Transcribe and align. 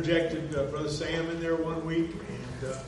Projected 0.00 0.56
uh, 0.56 0.64
Brother 0.64 0.88
Sam 0.88 1.28
in 1.28 1.40
there 1.40 1.56
one 1.56 1.84
week 1.84 2.10
and, 2.10 2.70
uh, 2.70 2.78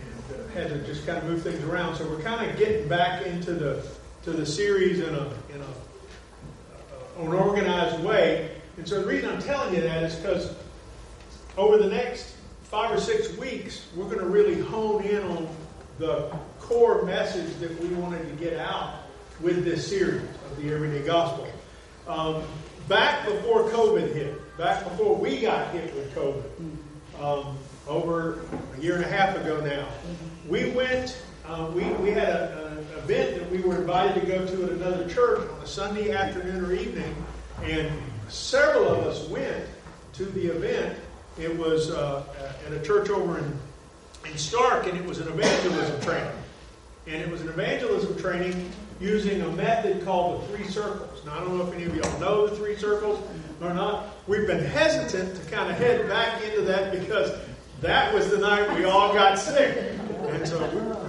and 0.00 0.34
uh, 0.34 0.48
had 0.52 0.68
to 0.70 0.84
just 0.84 1.06
kind 1.06 1.16
of 1.18 1.24
move 1.26 1.42
things 1.42 1.62
around. 1.62 1.94
So 1.94 2.08
we're 2.08 2.22
kind 2.22 2.50
of 2.50 2.58
getting 2.58 2.88
back 2.88 3.24
into 3.24 3.52
the 3.52 3.86
to 4.24 4.32
the 4.32 4.44
series 4.44 4.98
in 4.98 5.14
a 5.14 5.26
in 5.54 5.60
a 5.60 7.20
uh, 7.20 7.22
an 7.22 7.32
organized 7.34 8.02
way. 8.02 8.50
And 8.78 8.88
so 8.88 9.00
the 9.00 9.06
reason 9.06 9.30
I'm 9.30 9.40
telling 9.40 9.76
you 9.76 9.80
that 9.82 10.02
is 10.02 10.16
because 10.16 10.52
over 11.56 11.78
the 11.78 11.86
next 11.86 12.34
five 12.64 12.90
or 12.90 12.98
six 12.98 13.32
weeks, 13.36 13.86
we're 13.94 14.06
going 14.06 14.18
to 14.18 14.26
really 14.26 14.60
hone 14.60 15.04
in 15.04 15.22
on 15.22 15.48
the 15.98 16.36
core 16.58 17.04
message 17.04 17.56
that 17.60 17.80
we 17.80 17.90
wanted 17.90 18.28
to 18.28 18.44
get 18.44 18.58
out 18.58 19.02
with 19.40 19.64
this 19.64 19.88
series 19.88 20.24
of 20.50 20.60
the 20.60 20.74
Everyday 20.74 21.06
Gospel. 21.06 21.46
Um, 22.08 22.42
back 22.88 23.24
before 23.24 23.70
COVID 23.70 24.12
hit, 24.12 24.39
back 24.60 24.84
before 24.84 25.16
we 25.16 25.40
got 25.40 25.72
hit 25.72 25.94
with 25.94 26.14
COVID, 26.14 26.44
um, 27.18 27.56
over 27.88 28.40
a 28.76 28.80
year 28.80 28.96
and 28.96 29.04
a 29.04 29.08
half 29.08 29.34
ago 29.34 29.58
now, 29.64 29.88
we 30.50 30.70
went, 30.72 31.18
uh, 31.46 31.70
we, 31.74 31.84
we 31.94 32.10
had 32.10 32.28
an 32.28 32.78
event 32.98 33.38
that 33.38 33.50
we 33.50 33.60
were 33.60 33.76
invited 33.76 34.20
to 34.20 34.26
go 34.26 34.46
to 34.46 34.64
at 34.64 34.70
another 34.72 35.08
church 35.08 35.48
on 35.48 35.62
a 35.62 35.66
Sunday 35.66 36.12
afternoon 36.12 36.62
or 36.62 36.74
evening, 36.74 37.16
and 37.62 37.90
several 38.28 38.86
of 38.86 38.98
us 39.06 39.26
went 39.28 39.66
to 40.12 40.26
the 40.26 40.48
event. 40.48 40.98
It 41.38 41.56
was 41.56 41.90
uh, 41.90 42.22
at 42.66 42.72
a 42.74 42.82
church 42.82 43.08
over 43.08 43.38
in, 43.38 43.44
in 44.26 44.32
Starke, 44.32 44.90
and 44.90 44.98
it 44.98 45.06
was 45.06 45.20
an 45.20 45.28
evangelism 45.28 46.02
training. 46.02 46.32
And 47.06 47.16
it 47.16 47.30
was 47.30 47.40
an 47.40 47.48
evangelism 47.48 48.14
training 48.18 48.70
using 49.00 49.40
a 49.40 49.48
method 49.52 50.04
called 50.04 50.42
the 50.42 50.48
three 50.48 50.66
circles. 50.66 51.24
Now, 51.24 51.36
I 51.36 51.38
don't 51.38 51.56
know 51.56 51.66
if 51.66 51.72
any 51.72 51.84
of 51.84 51.96
y'all 51.96 52.20
know 52.20 52.46
the 52.46 52.54
three 52.54 52.76
circles 52.76 53.18
or 53.60 53.74
not. 53.74 54.06
We've 54.26 54.46
been 54.46 54.64
hesitant 54.64 55.36
to 55.36 55.50
kind 55.50 55.70
of 55.70 55.76
head 55.76 56.08
back 56.08 56.42
into 56.42 56.62
that 56.62 56.92
because 56.92 57.38
that 57.80 58.12
was 58.14 58.30
the 58.30 58.38
night 58.38 58.76
we 58.76 58.84
all 58.84 59.12
got 59.12 59.38
sick. 59.38 59.76
And 60.28 60.46
so 60.46 60.58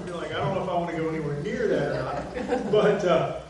we 0.06 0.12
like, 0.12 0.32
I 0.32 0.38
don't 0.38 0.56
know 0.56 0.64
if 0.64 0.70
I 0.70 0.74
want 0.74 0.92
to 0.92 0.98
go 0.98 1.10
anywhere 1.10 1.42
near 1.42 1.68
that 1.68 1.92
or 1.92 2.04
not. 2.04 2.72
But, 2.72 3.06
uh, 3.06 3.42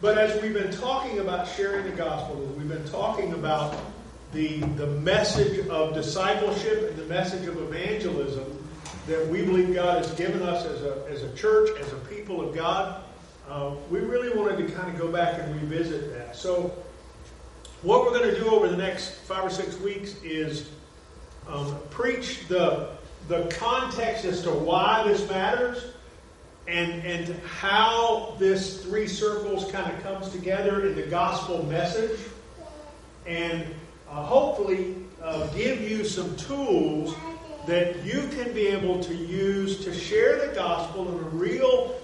but 0.00 0.18
as 0.18 0.40
we've 0.42 0.54
been 0.54 0.72
talking 0.72 1.18
about 1.18 1.48
sharing 1.48 1.84
the 1.84 1.96
gospel, 1.96 2.36
we've 2.56 2.68
been 2.68 2.88
talking 2.88 3.32
about 3.32 3.76
the, 4.32 4.58
the 4.76 4.86
message 4.86 5.66
of 5.68 5.94
discipleship 5.94 6.90
and 6.90 6.98
the 6.98 7.06
message 7.06 7.46
of 7.46 7.56
evangelism 7.56 8.44
that 9.06 9.26
we 9.28 9.42
believe 9.42 9.74
God 9.74 10.04
has 10.04 10.12
given 10.14 10.42
us 10.42 10.66
as 10.66 10.82
a, 10.82 11.06
as 11.08 11.22
a 11.22 11.34
church, 11.34 11.70
as 11.80 11.92
a 11.92 11.96
people 11.96 12.46
of 12.46 12.54
God, 12.54 13.02
uh, 13.48 13.74
we 13.90 14.00
really 14.00 14.36
wanted 14.36 14.58
to 14.58 14.72
kind 14.74 14.92
of 14.92 15.00
go 15.00 15.10
back 15.10 15.40
and 15.40 15.54
revisit 15.54 16.12
that. 16.12 16.36
So, 16.36 16.76
what 17.82 18.02
we're 18.04 18.18
going 18.18 18.34
to 18.34 18.40
do 18.40 18.50
over 18.50 18.68
the 18.68 18.76
next 18.76 19.10
five 19.20 19.44
or 19.44 19.50
six 19.50 19.78
weeks 19.80 20.16
is 20.24 20.68
um, 21.46 21.76
preach 21.90 22.48
the, 22.48 22.90
the 23.28 23.46
context 23.58 24.24
as 24.24 24.42
to 24.42 24.50
why 24.50 25.04
this 25.06 25.28
matters 25.28 25.92
and, 26.66 27.04
and 27.04 27.40
how 27.44 28.34
this 28.38 28.82
three 28.82 29.06
circles 29.06 29.70
kind 29.70 29.90
of 29.92 30.02
comes 30.02 30.28
together 30.30 30.86
in 30.86 30.96
the 30.96 31.02
gospel 31.02 31.64
message. 31.66 32.18
And 33.26 33.64
uh, 34.10 34.24
hopefully 34.24 34.96
uh, 35.22 35.46
give 35.48 35.80
you 35.80 36.04
some 36.04 36.34
tools 36.36 37.14
that 37.66 38.02
you 38.04 38.28
can 38.32 38.52
be 38.54 38.66
able 38.66 39.00
to 39.04 39.14
use 39.14 39.84
to 39.84 39.94
share 39.94 40.48
the 40.48 40.54
gospel 40.54 41.08
in 41.08 41.24
a 41.24 41.28
real 41.28 41.94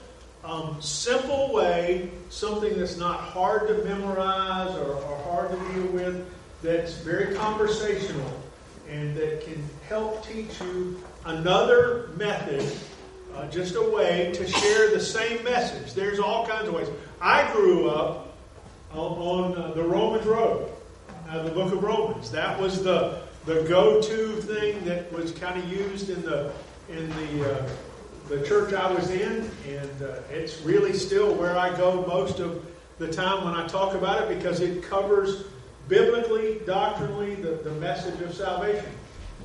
um, 0.45 0.81
simple 0.81 1.53
way, 1.53 2.11
something 2.29 2.79
that's 2.79 2.97
not 2.97 3.21
hard 3.21 3.69
to 3.69 3.83
memorize 3.85 4.77
or, 4.77 4.95
or 4.95 5.17
hard 5.25 5.51
to 5.51 5.73
deal 5.73 5.87
with, 5.93 6.27
that's 6.63 6.95
very 6.99 7.35
conversational 7.35 8.43
and 8.89 9.17
that 9.17 9.45
can 9.45 9.63
help 9.89 10.27
teach 10.27 10.61
you 10.61 11.03
another 11.25 12.11
method, 12.17 12.71
uh, 13.35 13.49
just 13.49 13.75
a 13.77 13.91
way 13.91 14.31
to 14.35 14.47
share 14.47 14.91
the 14.91 15.01
same 15.01 15.43
message. 15.43 15.95
There's 15.95 16.19
all 16.19 16.47
kinds 16.47 16.69
of 16.69 16.75
ways. 16.75 16.89
I 17.21 17.51
grew 17.53 17.89
up 17.89 18.37
on, 18.93 18.99
on 18.99 19.57
uh, 19.57 19.73
the 19.73 19.83
Romans 19.83 20.27
Road, 20.27 20.71
uh, 21.29 21.43
the 21.43 21.51
book 21.51 21.73
of 21.73 21.83
Romans. 21.83 22.31
That 22.31 22.61
was 22.61 22.83
the, 22.83 23.23
the 23.47 23.63
go-to 23.63 24.43
thing 24.43 24.85
that 24.85 25.11
was 25.13 25.33
kind 25.33 25.59
of 25.59 25.71
used 25.71 26.11
in 26.11 26.23
the 26.23 26.53
in 26.91 27.09
the 27.09 27.51
uh, 27.51 27.69
the 28.29 28.43
church 28.43 28.73
I 28.73 28.91
was 28.91 29.11
in, 29.11 29.51
and 29.69 30.03
uh, 30.03 30.21
it's 30.31 30.61
really 30.63 30.93
still 30.93 31.35
where 31.35 31.59
I 31.59 31.77
go 31.77 32.07
most 32.07 32.41
of 32.41 32.65
the 32.99 33.13
time 33.13 33.45
when 33.45 33.55
I 33.55 33.67
talk 33.67 33.95
about 33.95 34.23
it 34.23 34.37
because 34.37 34.61
it 34.61 34.83
covers 34.83 35.45
biblically, 35.89 36.61
doctrinally, 36.67 37.35
the, 37.35 37.53
the 37.53 37.73
message 37.73 38.21
of 38.23 38.35
salvation. 38.35 38.87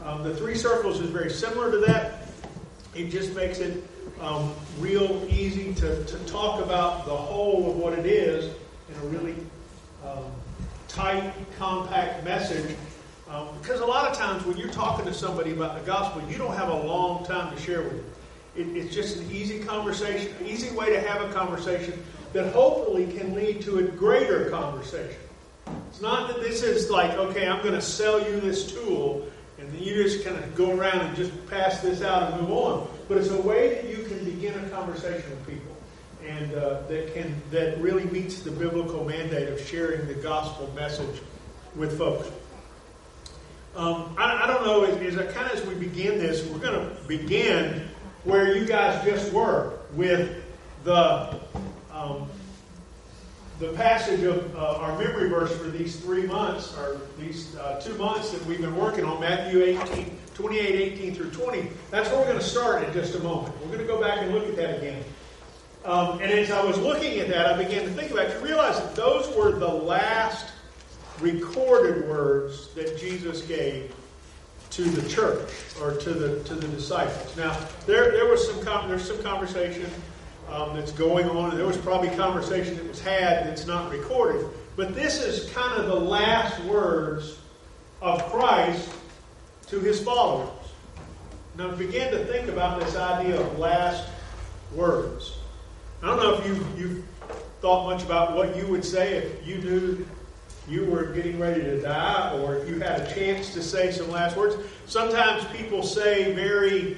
Um, 0.04 0.24
the 0.24 0.36
three 0.36 0.56
circles 0.56 1.02
is 1.02 1.10
very 1.10 1.30
similar 1.30 1.72
to 1.72 1.78
that. 1.80 2.30
It 2.96 3.10
just 3.10 3.36
makes 3.36 3.60
it 3.60 3.84
um, 4.22 4.54
real 4.80 5.26
easy 5.30 5.74
to, 5.76 6.04
to 6.06 6.18
talk 6.26 6.64
about 6.64 7.06
the 7.06 7.16
whole 7.16 7.72
of 7.72 7.78
what 7.78 7.94
it 7.94 8.06
is 8.06 8.46
in 8.90 8.96
a 8.96 9.06
really 9.08 9.36
um, 10.06 10.24
tight, 10.88 11.34
compact 11.58 12.24
message. 12.24 12.76
Um, 13.30 13.48
because 13.62 13.82
a 13.82 13.86
lot 13.86 14.10
of 14.10 14.18
times 14.18 14.46
when 14.46 14.58
you're 14.58 14.72
talking 14.72 15.06
to 15.06 15.14
somebody 15.14 15.52
about 15.52 15.78
the 15.78 15.86
gospel, 15.86 16.22
you 16.30 16.38
don't 16.38 16.56
have 16.56 16.70
a 16.70 16.84
long 16.84 17.26
time 17.26 17.54
to 17.56 17.62
share 17.62 17.82
with 17.84 17.98
them. 17.98 18.09
It, 18.56 18.68
it's 18.76 18.94
just 18.94 19.18
an 19.18 19.32
easy 19.32 19.60
conversation, 19.60 20.34
an 20.40 20.48
easy 20.48 20.76
way 20.76 20.92
to 20.92 21.00
have 21.02 21.22
a 21.22 21.34
conversation 21.34 22.04
that 22.34 22.52
hopefully 22.54 23.08
can 23.08 23.34
lead 23.34 23.62
to 23.62 23.80
a 23.80 23.84
greater 23.84 24.50
conversation. 24.50 25.20
It's 25.90 26.02
not 26.02 26.28
that 26.30 26.42
this 26.42 26.64
is 26.64 26.90
like, 26.90 27.12
okay, 27.12 27.48
I'm 27.48 27.62
going 27.62 27.74
to 27.74 27.82
sell 27.82 28.20
you 28.20 28.40
this 28.40 28.72
tool, 28.72 29.28
and 29.58 29.72
then 29.72 29.82
you 29.82 30.04
just 30.04 30.24
kind 30.24 30.38
of 30.38 30.56
go 30.56 30.78
around 30.78 31.00
and 31.00 31.16
just 31.16 31.32
pass 31.50 31.82
this 31.82 32.02
out 32.02 32.32
and 32.32 32.42
move 32.42 32.52
on. 32.52 32.88
But 33.08 33.18
it's 33.18 33.30
a 33.30 33.42
way 33.42 33.74
that 33.76 33.86
you 33.90 34.04
can 34.04 34.24
begin 34.24 34.54
a 34.64 34.70
conversation 34.70 35.30
with 35.30 35.48
people, 35.48 35.76
and 36.26 36.54
uh, 36.54 36.82
that 36.88 37.14
can 37.14 37.42
that 37.52 37.80
really 37.80 38.06
meets 38.06 38.42
the 38.42 38.52
biblical 38.52 39.04
mandate 39.04 39.50
of 39.50 39.60
sharing 39.68 40.08
the 40.08 40.14
gospel 40.16 40.72
message 40.76 41.22
with 41.76 41.98
folks. 41.98 42.30
Um, 43.76 44.16
I, 44.18 44.44
I, 44.44 44.48
don't 44.48 44.66
know. 44.66 44.84
As, 44.84 45.16
as 45.16 45.34
kind 45.34 45.52
of 45.52 45.60
as 45.60 45.66
we 45.66 45.76
begin 45.76 46.18
this, 46.18 46.46
we're 46.48 46.60
going 46.60 46.74
to 46.74 46.96
begin 47.08 47.88
where 48.24 48.56
you 48.56 48.66
guys 48.66 49.04
just 49.06 49.32
were 49.32 49.80
with 49.94 50.44
the 50.84 51.40
um, 51.92 52.30
the 53.60 53.74
passage 53.74 54.24
of 54.24 54.56
uh, 54.56 54.78
our 54.78 54.98
memory 54.98 55.30
verse 55.30 55.56
for 55.58 55.70
these 55.70 55.98
three 55.98 56.26
months, 56.26 56.78
or 56.78 57.02
these 57.20 57.58
uh, 57.58 57.80
two 57.82 57.94
months 57.96 58.32
that 58.32 58.46
we've 58.46 58.62
been 58.62 58.76
working 58.78 59.04
on, 59.04 59.20
Matthew 59.20 59.62
18, 59.62 60.18
28, 60.34 60.94
18 60.94 61.16
through 61.16 61.32
20. 61.32 61.70
That's 61.92 62.10
where 62.10 62.20
we're 62.20 62.28
going 62.28 62.40
to 62.40 62.44
start 62.44 62.86
in 62.86 62.94
just 62.94 63.16
a 63.16 63.20
moment. 63.20 63.54
We're 63.60 63.68
going 63.68 63.80
to 63.80 63.86
go 63.86 64.00
back 64.00 64.20
and 64.22 64.32
look 64.34 64.48
at 64.48 64.56
that 64.56 64.78
again. 64.78 65.04
Um, 65.84 66.22
and 66.22 66.32
as 66.32 66.52
I 66.52 66.64
was 66.64 66.78
looking 66.78 67.20
at 67.20 67.28
that, 67.30 67.48
I 67.48 67.62
began 67.62 67.84
to 67.84 67.90
think 67.92 68.12
about 68.12 68.28
it. 68.28 68.40
You 68.40 68.46
realize 68.46 68.78
that 68.78 68.96
those 68.96 69.36
were 69.36 69.52
the 69.52 69.68
last 69.68 70.54
recorded 71.20 72.08
words 72.08 72.74
that 72.76 72.98
Jesus 72.98 73.42
gave 73.42 73.94
to 74.72 74.84
the 74.84 75.08
church 75.10 75.50
or 75.82 75.96
to 75.98 76.14
the 76.14 76.44
to 76.44 76.56
the 76.56 76.68
disciples. 76.68 77.36
Now, 77.36 77.58
there 77.86 78.12
there 78.12 78.28
was 78.28 78.48
some 78.48 78.64
there's 78.88 79.08
some 79.08 79.22
conversation 79.24 79.90
um, 80.52 80.76
that's 80.76 80.92
going 80.92 81.30
on, 81.30 81.52
and 81.52 81.60
there 81.60 81.68
was 81.68 81.78
probably 81.78 82.10
conversation 82.10 82.76
that 82.78 82.88
was 82.88 83.02
had 83.02 83.48
that's 83.48 83.66
not 83.66 83.92
recorded. 83.92 84.46
But 84.76 84.96
this 84.96 85.22
is 85.22 85.52
kind 85.52 85.80
of 85.80 85.88
the 85.88 86.00
last 86.00 86.64
words 86.64 87.38
of 88.02 88.24
Christ 88.32 88.90
to 89.68 89.80
his 89.80 90.02
followers. 90.02 90.50
Now, 91.58 91.72
begin 91.72 92.12
to 92.12 92.26
think 92.26 92.48
about 92.48 92.80
this 92.80 92.96
idea 92.96 93.40
of 93.40 93.60
last 93.60 94.08
words. 94.74 95.38
I 96.02 96.08
don't 96.08 96.18
know 96.18 96.36
if 96.36 96.48
you 96.48 96.66
you've 96.78 97.06
thought 97.60 97.86
much 97.86 98.04
about 98.04 98.36
what 98.36 98.56
you 98.56 98.66
would 98.68 98.86
say 98.86 99.18
if 99.18 99.46
you 99.46 99.58
knew 99.58 100.08
you 100.70 100.86
were 100.86 101.08
getting 101.08 101.40
ready 101.40 101.62
to 101.62 101.82
die 101.82 102.38
or 102.40 102.58
if 102.58 102.70
you 102.70 102.80
had 102.80 103.02
a 103.02 103.14
chance 103.14 103.54
to 103.54 103.62
say 103.62 103.92
some 103.92 104.10
last 104.12 104.38
words. 104.38 104.56
Sometimes 104.86 105.44
people 105.56 105.82
say 105.82 106.34
very 106.34 106.98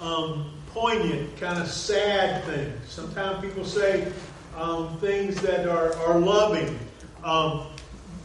um, 0.00 0.52
poignant, 0.68 1.36
kind 1.38 1.60
of 1.60 1.68
sad 1.68 2.44
things. 2.44 2.90
Sometimes 2.90 3.40
people 3.44 3.64
say 3.64 4.12
um, 4.56 4.98
things 4.98 5.40
that 5.40 5.68
are, 5.68 5.94
are 5.96 6.18
loving. 6.18 6.78
Um, 7.24 7.66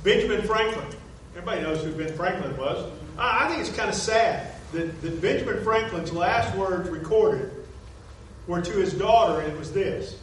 Benjamin 0.03 0.43
Franklin, 0.43 0.85
everybody 1.31 1.61
knows 1.61 1.83
who 1.83 1.91
Ben 1.93 2.13
Franklin 2.15 2.55
was. 2.57 2.91
I, 3.17 3.45
I 3.45 3.47
think 3.47 3.61
it's 3.61 3.75
kind 3.75 3.89
of 3.89 3.95
sad 3.95 4.53
that, 4.73 5.01
that 5.01 5.21
Benjamin 5.21 5.63
Franklin's 5.63 6.11
last 6.11 6.55
words 6.55 6.89
recorded 6.89 7.49
were 8.47 8.61
to 8.61 8.71
his 8.73 8.93
daughter, 8.93 9.39
and 9.39 9.51
it 9.51 9.57
was 9.57 9.71
this 9.71 10.17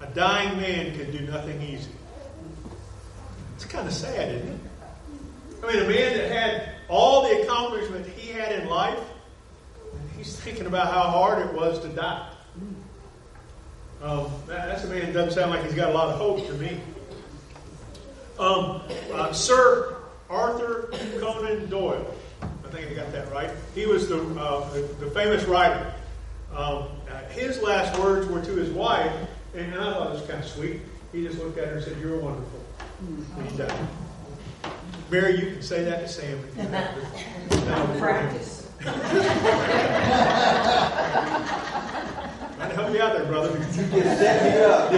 A 0.00 0.06
dying 0.06 0.56
man 0.58 0.96
can 0.96 1.10
do 1.10 1.20
nothing 1.26 1.60
easy. 1.60 1.90
Kind 3.70 3.86
of 3.86 3.94
sad, 3.94 4.34
isn't 4.34 4.48
it? 4.48 4.60
I 5.62 5.72
mean, 5.72 5.82
a 5.84 5.88
man 5.88 6.16
that 6.18 6.30
had 6.32 6.74
all 6.88 7.22
the 7.22 7.42
accomplishment 7.42 8.04
he 8.04 8.32
had 8.32 8.50
in 8.60 8.68
life, 8.68 8.98
he's 10.16 10.36
thinking 10.36 10.66
about 10.66 10.92
how 10.92 11.02
hard 11.02 11.46
it 11.46 11.54
was 11.54 11.78
to 11.80 11.88
die. 11.88 12.28
Um, 14.02 14.26
that's 14.48 14.82
a 14.82 14.88
man 14.88 15.06
that 15.06 15.12
doesn't 15.12 15.34
sound 15.34 15.52
like 15.52 15.62
he's 15.62 15.74
got 15.74 15.90
a 15.90 15.92
lot 15.92 16.08
of 16.08 16.16
hope 16.16 16.44
to 16.48 16.54
me. 16.54 16.80
Um, 18.40 18.82
uh, 19.12 19.32
Sir 19.32 19.98
Arthur 20.28 20.90
Conan 21.20 21.70
Doyle. 21.70 22.12
I 22.42 22.68
think 22.70 22.90
I 22.90 22.94
got 22.94 23.12
that 23.12 23.30
right. 23.30 23.50
He 23.74 23.86
was 23.86 24.08
the, 24.08 24.20
uh, 24.40 24.68
the, 24.72 24.80
the, 24.98 25.10
famous 25.12 25.44
writer. 25.44 25.94
Um, 26.52 26.88
uh, 27.08 27.22
his 27.30 27.60
last 27.62 27.96
words 28.00 28.26
were 28.26 28.42
to 28.42 28.52
his 28.52 28.70
wife, 28.70 29.12
and 29.54 29.74
I 29.74 29.92
thought 29.92 30.06
it 30.08 30.12
was 30.14 30.22
kind 30.22 30.42
of 30.42 30.48
sweet. 30.48 30.80
He 31.12 31.24
just 31.24 31.38
looked 31.38 31.58
at 31.58 31.68
her 31.68 31.74
and 31.74 31.84
said, 31.84 31.98
You're 32.00 32.18
wonderful. 32.18 32.64
And 33.00 33.50
he 33.50 33.56
died. 33.56 33.88
Mary, 35.10 35.40
you 35.40 35.52
can 35.52 35.62
say 35.62 35.84
that 35.84 36.00
to 36.00 36.08
Sam 36.08 36.38
if 36.38 36.56
you 36.56 36.62
have 36.68 36.94
to. 37.94 37.98
Practice. 37.98 38.70
Trying 38.80 38.98
to 42.68 42.74
help 42.74 42.94
you 42.94 43.02
out 43.02 43.16
there, 43.16 43.26
brother. 43.26 43.50
You 43.50 43.64
just 43.64 44.18
set 44.18 44.42
me 44.44 44.60
up. 44.62 44.90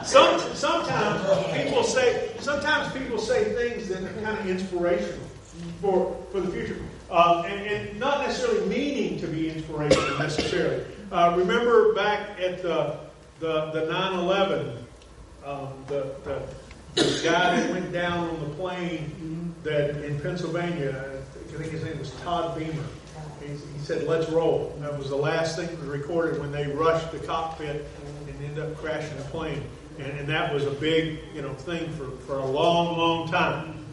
Some, 0.06 0.40
sometimes 0.54 1.22
people 1.56 1.84
say 1.84 2.32
sometimes 2.40 2.92
people 2.94 3.18
say 3.18 3.52
things 3.54 3.88
that 3.88 4.02
are 4.02 4.12
kind 4.22 4.38
of 4.38 4.46
inspirational 4.48 5.26
for, 5.80 6.16
for 6.32 6.40
the 6.40 6.50
future. 6.50 6.76
Uh, 7.10 7.44
and, 7.46 7.66
and, 7.66 7.98
not 7.98 8.26
necessarily 8.26 8.66
meaning 8.66 9.18
to 9.20 9.26
be 9.26 9.50
inspirational 9.50 10.18
necessarily. 10.18 10.84
Uh, 11.10 11.34
remember 11.36 11.92
back 11.94 12.40
at 12.40 12.62
the 12.62 12.96
the, 13.40 13.70
the 13.72 13.80
9/11, 13.82 14.76
um, 15.44 15.84
the, 15.86 16.14
the, 16.24 17.02
the 17.02 17.20
guy 17.24 17.60
that 17.60 17.70
went 17.70 17.92
down 17.92 18.28
on 18.28 18.40
the 18.40 18.54
plane 18.56 19.54
that 19.62 20.04
in 20.04 20.20
Pennsylvania, 20.20 21.04
I 21.34 21.56
think 21.56 21.72
his 21.72 21.84
name 21.84 21.98
was 21.98 22.10
Todd 22.22 22.58
Beamer. 22.58 22.84
He, 23.40 23.48
he 23.48 23.78
said, 23.84 24.06
"Let's 24.06 24.28
roll." 24.30 24.72
And 24.74 24.84
that 24.84 24.96
was 24.96 25.08
the 25.08 25.16
last 25.16 25.56
thing 25.56 25.66
that 25.66 25.78
was 25.78 25.88
recorded 25.88 26.40
when 26.40 26.52
they 26.52 26.66
rushed 26.66 27.10
the 27.12 27.18
cockpit 27.18 27.86
and 28.28 28.44
ended 28.44 28.64
up 28.64 28.76
crashing 28.76 29.16
the 29.16 29.24
plane. 29.24 29.62
And, 29.98 30.18
and 30.18 30.28
that 30.28 30.52
was 30.52 30.64
a 30.66 30.70
big, 30.70 31.20
you 31.34 31.42
know, 31.42 31.52
thing 31.54 31.90
for, 31.92 32.10
for 32.26 32.38
a 32.38 32.46
long, 32.46 32.96
long 32.96 33.28
time. 33.28 33.84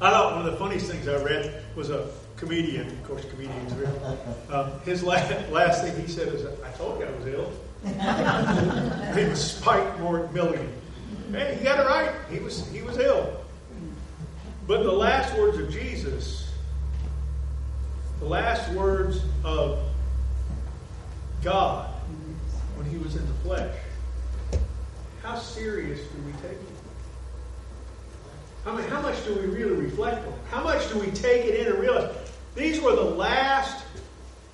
I 0.00 0.10
thought 0.10 0.36
one 0.36 0.46
of 0.46 0.52
the 0.52 0.58
funniest 0.58 0.90
things 0.90 1.08
I 1.08 1.22
read 1.22 1.64
was 1.74 1.90
a 1.90 2.10
comedian, 2.36 2.86
of 2.86 3.04
course, 3.04 3.24
comedians 3.30 3.72
real. 3.74 4.18
Um, 4.52 4.70
his 4.84 5.02
last, 5.02 5.50
last 5.50 5.82
thing 5.82 6.00
he 6.00 6.06
said 6.06 6.28
is, 6.28 6.46
"I 6.62 6.70
told 6.72 7.00
you 7.00 7.06
I 7.06 7.10
was 7.10 7.26
ill." 7.26 7.52
he 9.16 9.24
was 9.24 9.52
Spike 9.52 9.98
Milligan. 10.00 10.72
Hey, 11.32 11.56
he 11.58 11.64
got 11.64 11.80
it 11.80 11.86
right. 11.86 12.12
He 12.30 12.38
was 12.38 12.68
he 12.68 12.82
was 12.82 12.98
ill. 12.98 13.40
But 14.66 14.82
the 14.82 14.92
last 14.92 15.36
words 15.38 15.58
of 15.58 15.70
Jesus, 15.70 16.50
the 18.18 18.26
last 18.26 18.70
words 18.72 19.20
of 19.44 19.78
God 21.42 21.88
when 22.76 22.86
he 22.90 22.98
was 22.98 23.16
in 23.16 23.26
the 23.26 23.34
flesh, 23.34 23.76
how 25.22 25.38
serious 25.38 26.00
do 26.00 26.22
we 26.22 26.32
take 26.42 26.52
it? 26.52 26.76
I 28.66 28.74
mean, 28.74 28.88
how 28.88 29.00
much 29.00 29.24
do 29.24 29.34
we 29.34 29.46
really 29.46 29.76
reflect 29.76 30.26
on 30.26 30.32
it? 30.32 30.38
How 30.50 30.64
much 30.64 30.90
do 30.92 30.98
we 30.98 31.10
take 31.12 31.44
it 31.44 31.60
in 31.60 31.72
and 31.72 31.78
realize 31.78 32.12
these 32.56 32.80
were 32.80 32.96
the 32.96 33.02
last 33.02 33.84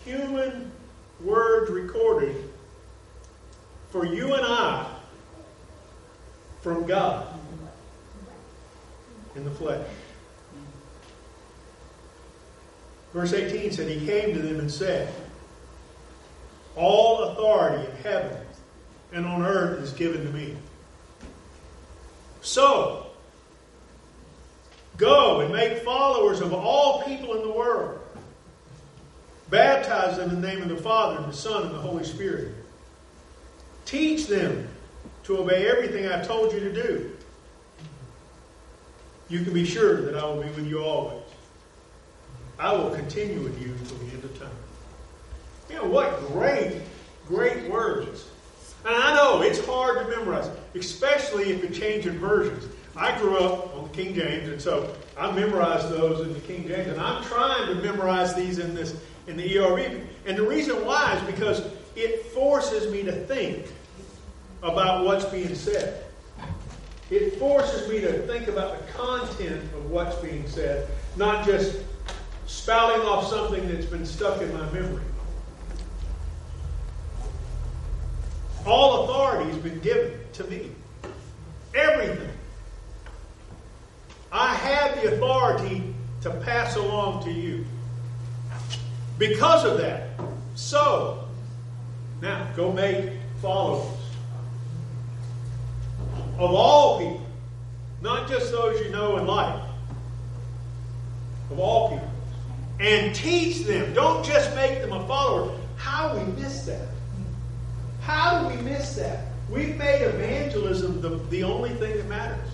human 0.05 0.71
words 1.23 1.71
recorded 1.71 2.52
for 3.93 4.07
you 4.07 4.33
and 4.33 4.45
I 4.45 4.87
from 6.63 6.87
God 6.87 7.29
in 9.37 9.45
the 9.45 9.51
flesh. 9.51 9.87
Verse 13.13 13.35
18 13.35 13.71
said, 13.71 13.91
He 13.91 14.07
came 14.07 14.33
to 14.33 14.41
them 14.41 14.59
and 14.61 14.71
said, 14.71 15.13
All 16.75 17.25
authority 17.25 17.87
in 17.91 17.97
heaven 17.99 18.39
and 19.13 19.27
on 19.27 19.43
earth 19.43 19.83
is 19.83 19.93
given 19.93 20.25
to 20.25 20.33
me. 20.33 20.57
So, 22.41 23.09
go 24.97 25.41
and 25.41 25.53
make 25.53 25.85
followers 25.85 26.41
of 26.41 26.55
all 26.55 27.03
people 27.03 27.35
in 27.35 27.43
the 27.43 27.53
world. 27.53 28.01
Baptize 29.51 30.17
them 30.17 30.31
in 30.31 30.41
the 30.41 30.49
name 30.49 30.63
of 30.63 30.71
the 30.71 30.79
Father, 30.79 31.19
and 31.19 31.31
the 31.31 31.37
Son, 31.37 31.67
and 31.67 31.75
the 31.75 31.79
Holy 31.79 32.05
Spirit 32.05 32.62
Teach 33.85 34.27
them 34.27 34.69
to 35.25 35.39
obey 35.39 35.69
everything 35.69 36.07
I've 36.07 36.27
told 36.27 36.53
you 36.53 36.61
to 36.61 36.73
do. 36.73 37.11
You 39.29 39.45
can 39.45 39.53
be 39.53 39.65
sure 39.65 40.03
that 40.03 40.17
I 40.17 40.25
will 40.25 40.43
be 40.43 40.51
with 40.51 40.67
you 40.67 40.83
always. 40.83 41.23
I 42.59 42.73
will 42.73 42.91
continue 42.91 43.41
with 43.41 43.61
you 43.61 43.73
until 43.73 43.97
the 43.99 44.13
end 44.13 44.25
of 44.25 44.39
time. 44.39 44.51
You 45.71 45.77
know, 45.77 45.87
what 45.87 46.27
great, 46.29 46.83
great 47.27 47.71
words. 47.71 48.27
And 48.85 48.95
I 48.95 49.17
know 49.17 49.43
it's 49.43 49.65
hard 49.65 50.05
to 50.05 50.17
memorize, 50.17 50.51
especially 50.75 51.51
if 51.51 51.65
it 51.65 51.73
changes 51.73 52.15
versions. 52.15 52.65
I 52.97 53.17
grew 53.19 53.39
up 53.39 53.75
on 53.77 53.85
the 53.85 53.91
King 53.91 54.15
James, 54.15 54.49
and 54.49 54.61
so 54.61 54.95
I 55.19 55.31
memorized 55.31 55.89
those 55.89 56.27
in 56.27 56.35
the 56.35 56.41
King 56.41 56.69
James, 56.69 56.89
and 56.89 57.01
I'm 57.01 57.23
trying 57.25 57.69
to 57.69 57.75
memorize 57.77 58.35
these 58.35 58.59
in 58.59 58.75
this 58.75 58.95
in 59.27 59.37
the 59.37 59.55
ERV. 59.55 60.05
And 60.27 60.37
the 60.37 60.43
reason 60.43 60.85
why 60.85 61.15
is 61.17 61.23
because 61.23 61.65
it 61.97 62.27
forces 62.27 62.91
me 62.93 63.03
to 63.03 63.13
think 63.13 63.67
about 64.63 65.05
what's 65.05 65.25
being 65.27 65.55
said. 65.55 66.05
It 67.11 67.39
forces 67.39 67.89
me 67.89 68.01
to 68.01 68.27
think 68.27 68.49
about 68.49 68.79
the 68.79 68.93
content 68.93 69.63
of 69.75 69.91
what's 69.91 70.17
being 70.17 70.49
said, 70.49 70.89
not 71.17 71.45
just 71.45 71.83
spouting 72.47 73.05
off 73.07 73.29
something 73.29 73.69
that's 73.69 73.87
been 73.87 74.07
stuck 74.07 74.41
in 74.41 74.53
my 74.53 74.65
memory. 74.71 75.03
All 78.65 79.05
authority 79.05 79.51
has 79.51 79.59
been 79.59 79.81
given 79.81 80.19
to 80.35 80.45
me. 80.45 80.71
Everything. 81.75 82.31
I 84.31 84.55
have 84.55 85.03
the 85.03 85.15
authority 85.15 85.95
to 86.23 86.31
pass 86.31 86.77
along 86.77 87.25
to 87.25 87.33
you. 87.33 87.67
Because 89.19 89.65
of 89.65 89.79
that, 89.79 90.11
so 90.55 91.22
now, 92.23 92.49
go 92.55 92.73
make 92.73 93.11
followers 93.41 93.85
of 96.39 96.55
all 96.55 97.01
people, 97.01 97.27
not 98.01 98.29
just 98.29 98.53
those 98.53 98.81
you 98.81 98.91
know 98.91 99.17
in 99.17 99.27
life, 99.27 99.61
of 101.51 101.59
all 101.59 101.91
people. 101.91 102.09
And 102.79 103.13
teach 103.15 103.65
them. 103.65 103.93
Don't 103.93 104.25
just 104.25 104.55
make 104.55 104.81
them 104.81 104.93
a 104.93 105.07
follower. 105.07 105.53
How 105.77 106.17
we 106.17 106.25
miss 106.41 106.65
that? 106.67 106.89
How 108.03 108.41
do 108.41 108.57
we 108.57 108.63
miss 108.63 108.95
that? 108.97 109.27
We've 109.51 109.77
made 109.77 110.03
evangelism 110.03 111.01
the, 111.01 111.11
the 111.29 111.43
only 111.43 111.71
thing 111.71 111.97
that 111.97 112.09
matters. 112.09 112.49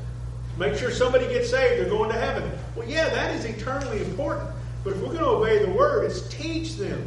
Make 0.56 0.76
sure 0.76 0.90
somebody 0.90 1.28
gets 1.28 1.50
saved, 1.50 1.82
they're 1.82 1.90
going 1.90 2.10
to 2.10 2.18
heaven. 2.18 2.50
Well, 2.74 2.88
yeah, 2.88 3.10
that 3.10 3.34
is 3.34 3.44
eternally 3.44 4.00
important. 4.00 4.48
But 4.82 4.94
if 4.94 5.00
we're 5.00 5.08
going 5.08 5.18
to 5.18 5.26
obey 5.26 5.64
the 5.64 5.70
word, 5.70 6.04
it's 6.04 6.26
teach 6.28 6.76
them. 6.76 7.06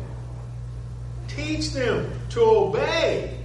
Teach 1.35 1.71
them 1.71 2.11
to 2.31 2.41
obey. 2.41 3.37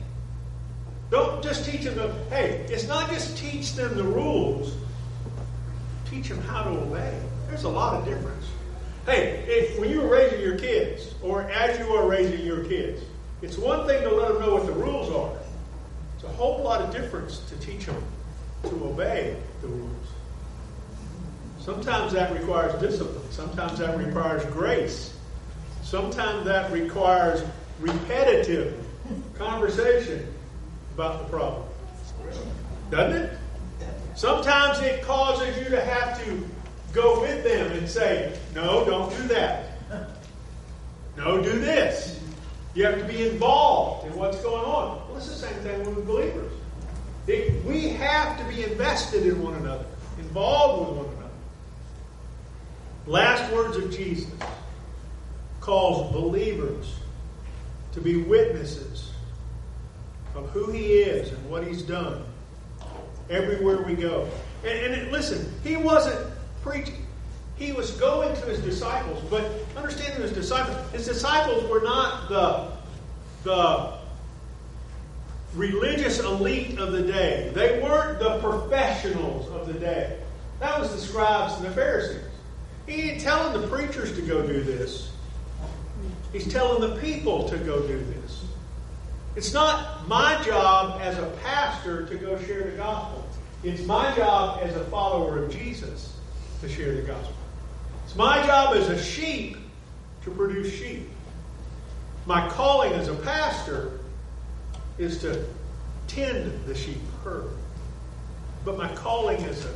Don't 1.11 1.43
just 1.43 1.64
teach 1.64 1.85
them 1.85 1.95
the, 1.95 2.12
hey, 2.31 2.66
it's 2.69 2.88
not 2.88 3.09
just 3.09 3.38
teach 3.38 3.75
them 3.75 3.97
the 3.97 4.02
rules, 4.02 4.75
teach 6.11 6.28
them 6.28 6.43
how 6.43 6.64
to 6.64 6.71
obey. 6.71 7.16
There's 7.49 7.62
a 7.62 7.69
lot 7.69 7.95
of 7.95 8.05
difference. 8.05 8.45
Hey, 9.05 9.45
if, 9.47 9.78
when 9.78 9.88
you 9.88 10.00
were 10.00 10.09
raising 10.09 10.40
your 10.40 10.59
kids, 10.59 11.14
or 11.23 11.43
as 11.43 11.78
you 11.78 11.87
are 11.95 12.09
raising 12.09 12.45
your 12.45 12.64
kids, 12.64 13.02
it's 13.40 13.57
one 13.57 13.87
thing 13.87 14.02
to 14.02 14.11
let 14.12 14.33
them 14.33 14.40
know 14.40 14.55
what 14.55 14.66
the 14.66 14.73
rules 14.73 15.14
are. 15.14 15.38
It's 16.16 16.25
a 16.25 16.28
whole 16.28 16.64
lot 16.64 16.81
of 16.81 16.93
difference 16.93 17.38
to 17.50 17.57
teach 17.59 17.87
them 17.87 18.02
to 18.64 18.85
obey 18.85 19.37
the 19.61 19.69
rules. 19.69 20.07
Sometimes 21.61 22.12
that 22.14 22.33
requires 22.33 22.81
discipline. 22.81 23.31
Sometimes 23.31 23.78
that 23.78 23.97
requires 23.97 24.45
grace. 24.47 25.16
Sometimes 25.83 26.45
that 26.47 26.73
requires 26.73 27.45
repetitive 27.80 28.85
conversation 29.35 30.33
about 30.95 31.23
the 31.23 31.28
problem. 31.28 31.62
Doesn't 32.90 33.23
it? 33.23 33.38
Sometimes 34.14 34.80
it 34.80 35.02
causes 35.02 35.56
you 35.59 35.64
to 35.71 35.80
have 35.80 36.25
to 36.25 36.49
go 36.92 37.21
with 37.21 37.45
them 37.45 37.73
and 37.73 37.88
say, 37.88 38.38
no, 38.54 38.85
don't 38.85 39.14
do 39.16 39.28
that. 39.28 39.64
No, 41.16 41.42
do 41.42 41.59
this. 41.59 42.21
You 42.75 42.85
have 42.85 42.99
to 42.99 43.04
be 43.04 43.26
involved 43.26 44.06
in 44.06 44.14
what's 44.16 44.40
going 44.42 44.64
on. 44.64 45.09
Well, 45.09 45.16
it's 45.16 45.28
the 45.28 45.35
same 45.35 45.54
thing 45.61 45.95
with 45.95 46.06
believers. 46.06 46.52
we 47.26 47.88
have 47.90 48.38
to 48.38 48.45
be 48.54 48.64
invested 48.64 49.26
in 49.26 49.42
one 49.42 49.54
another, 49.54 49.87
involved 50.18 50.88
with 50.88 50.99
one 50.99 51.06
another. 51.16 51.30
Last 53.06 53.52
words 53.52 53.76
of 53.76 53.90
Jesus 53.90 54.30
calls 55.61 56.12
believers 56.12 56.97
to 57.97 58.03
be 58.03 58.19
witnesses 58.19 59.11
of 60.35 60.50
who 60.50 60.71
He 60.71 60.99
is 60.99 61.33
and 61.33 61.50
what 61.50 61.67
He's 61.67 61.83
done 61.83 62.23
everywhere 63.31 63.83
we 63.83 63.95
go. 63.95 64.29
And, 64.65 64.95
and 64.95 65.11
listen, 65.11 65.50
He 65.65 65.76
wasn't 65.76 66.31
preaching. 66.62 67.07
He 67.57 67.73
was 67.73 67.93
going 67.93 68.37
to 68.37 68.43
His 68.43 68.61
disciples, 68.61 69.25
but 69.31 69.50
understanding 69.76 70.21
His 70.21 70.33
disciples, 70.33 70.76
His 70.93 71.07
disciples 71.07 71.69
were 71.71 71.81
not 71.81 72.29
the, 72.29 72.71
the 73.45 73.95
religious 75.55 76.21
elite 76.21 76.79
of 76.79 76.93
the 76.93 77.03
day. 77.03 77.50
They 77.55 77.81
weren't 77.81 78.19
the 78.19 78.38
professionals 78.41 79.50
of 79.50 79.67
the 79.67 79.81
day. 79.81 80.19
That 80.61 80.79
was 80.79 80.93
the 80.93 81.00
scribes 81.00 81.55
and 81.55 81.65
the 81.65 81.71
Pharisees. 81.71 82.21
He 82.87 83.11
ain't 83.11 83.23
telling 83.23 83.59
the 83.59 83.67
preachers 83.69 84.15
to 84.17 84.23
go 84.23 84.47
do 84.47 84.62
this. 84.62 85.11
He's 86.37 86.52
telling 86.52 86.83
the 86.83 87.00
people 87.00 87.49
to 87.49 87.57
go 87.57 87.81
do 87.87 87.97
this. 87.97 88.45
It's 89.37 89.55
not 89.55 90.07
my 90.07 90.38
job 90.43 91.00
as 91.00 91.16
a 91.16 91.28
pastor 91.43 92.05
to 92.05 92.14
go 92.14 92.38
share 92.43 92.64
the 92.64 92.76
gospel. 92.76 93.26
It's 93.64 93.87
my 93.87 94.14
job 94.14 94.61
as 94.62 94.76
a 94.76 94.85
follower 94.85 95.43
of 95.43 95.50
Jesus 95.50 96.14
to 96.61 96.69
share 96.69 96.95
the 96.95 97.00
gospel. 97.00 97.35
It's 98.05 98.14
my 98.16 98.45
job 98.47 98.76
as 98.76 98.90
a 98.90 99.02
sheep 99.02 99.57
to 100.25 100.31
produce 100.31 100.75
sheep. 100.75 101.09
My 102.26 102.47
calling 102.50 102.93
as 102.93 103.09
a 103.09 103.14
pastor 103.14 104.00
is 104.99 105.23
to 105.23 105.43
tend 106.07 106.52
the 106.66 106.75
sheep 106.75 107.00
herd. 107.25 107.49
But 108.62 108.76
my 108.76 108.95
calling 108.95 109.43
as 109.45 109.64
a 109.64 109.73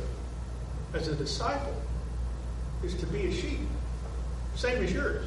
as 0.93 1.07
a 1.07 1.15
disciple 1.15 1.73
is 2.83 2.93
to 2.97 3.07
be 3.07 3.25
a 3.25 3.31
sheep. 3.31 3.61
Same 4.53 4.83
as 4.83 4.93
yours. 4.93 5.25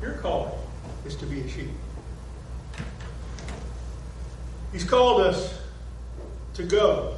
Your 0.00 0.12
calling 0.14 0.52
is 1.04 1.16
to 1.16 1.26
be 1.26 1.40
a 1.40 1.48
sheep. 1.48 1.70
He's 4.72 4.84
called 4.84 5.20
us 5.20 5.60
to 6.54 6.64
go 6.64 7.14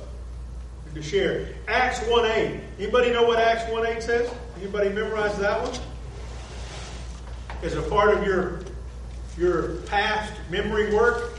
and 0.87 0.95
to 0.95 1.03
share. 1.03 1.49
Acts 1.69 2.01
1.8. 2.01 2.61
Anybody 2.79 3.11
know 3.11 3.23
what 3.23 3.39
Acts 3.39 3.65
1.8 3.71 4.03
says? 4.03 4.31
Anybody 4.61 4.91
memorize 4.91 5.37
that 5.39 5.63
one? 5.63 5.79
As 7.63 7.75
a 7.75 7.83
part 7.83 8.17
of 8.17 8.27
your, 8.27 8.61
your 9.39 9.77
past 9.87 10.33
memory 10.51 10.95
work? 10.95 11.39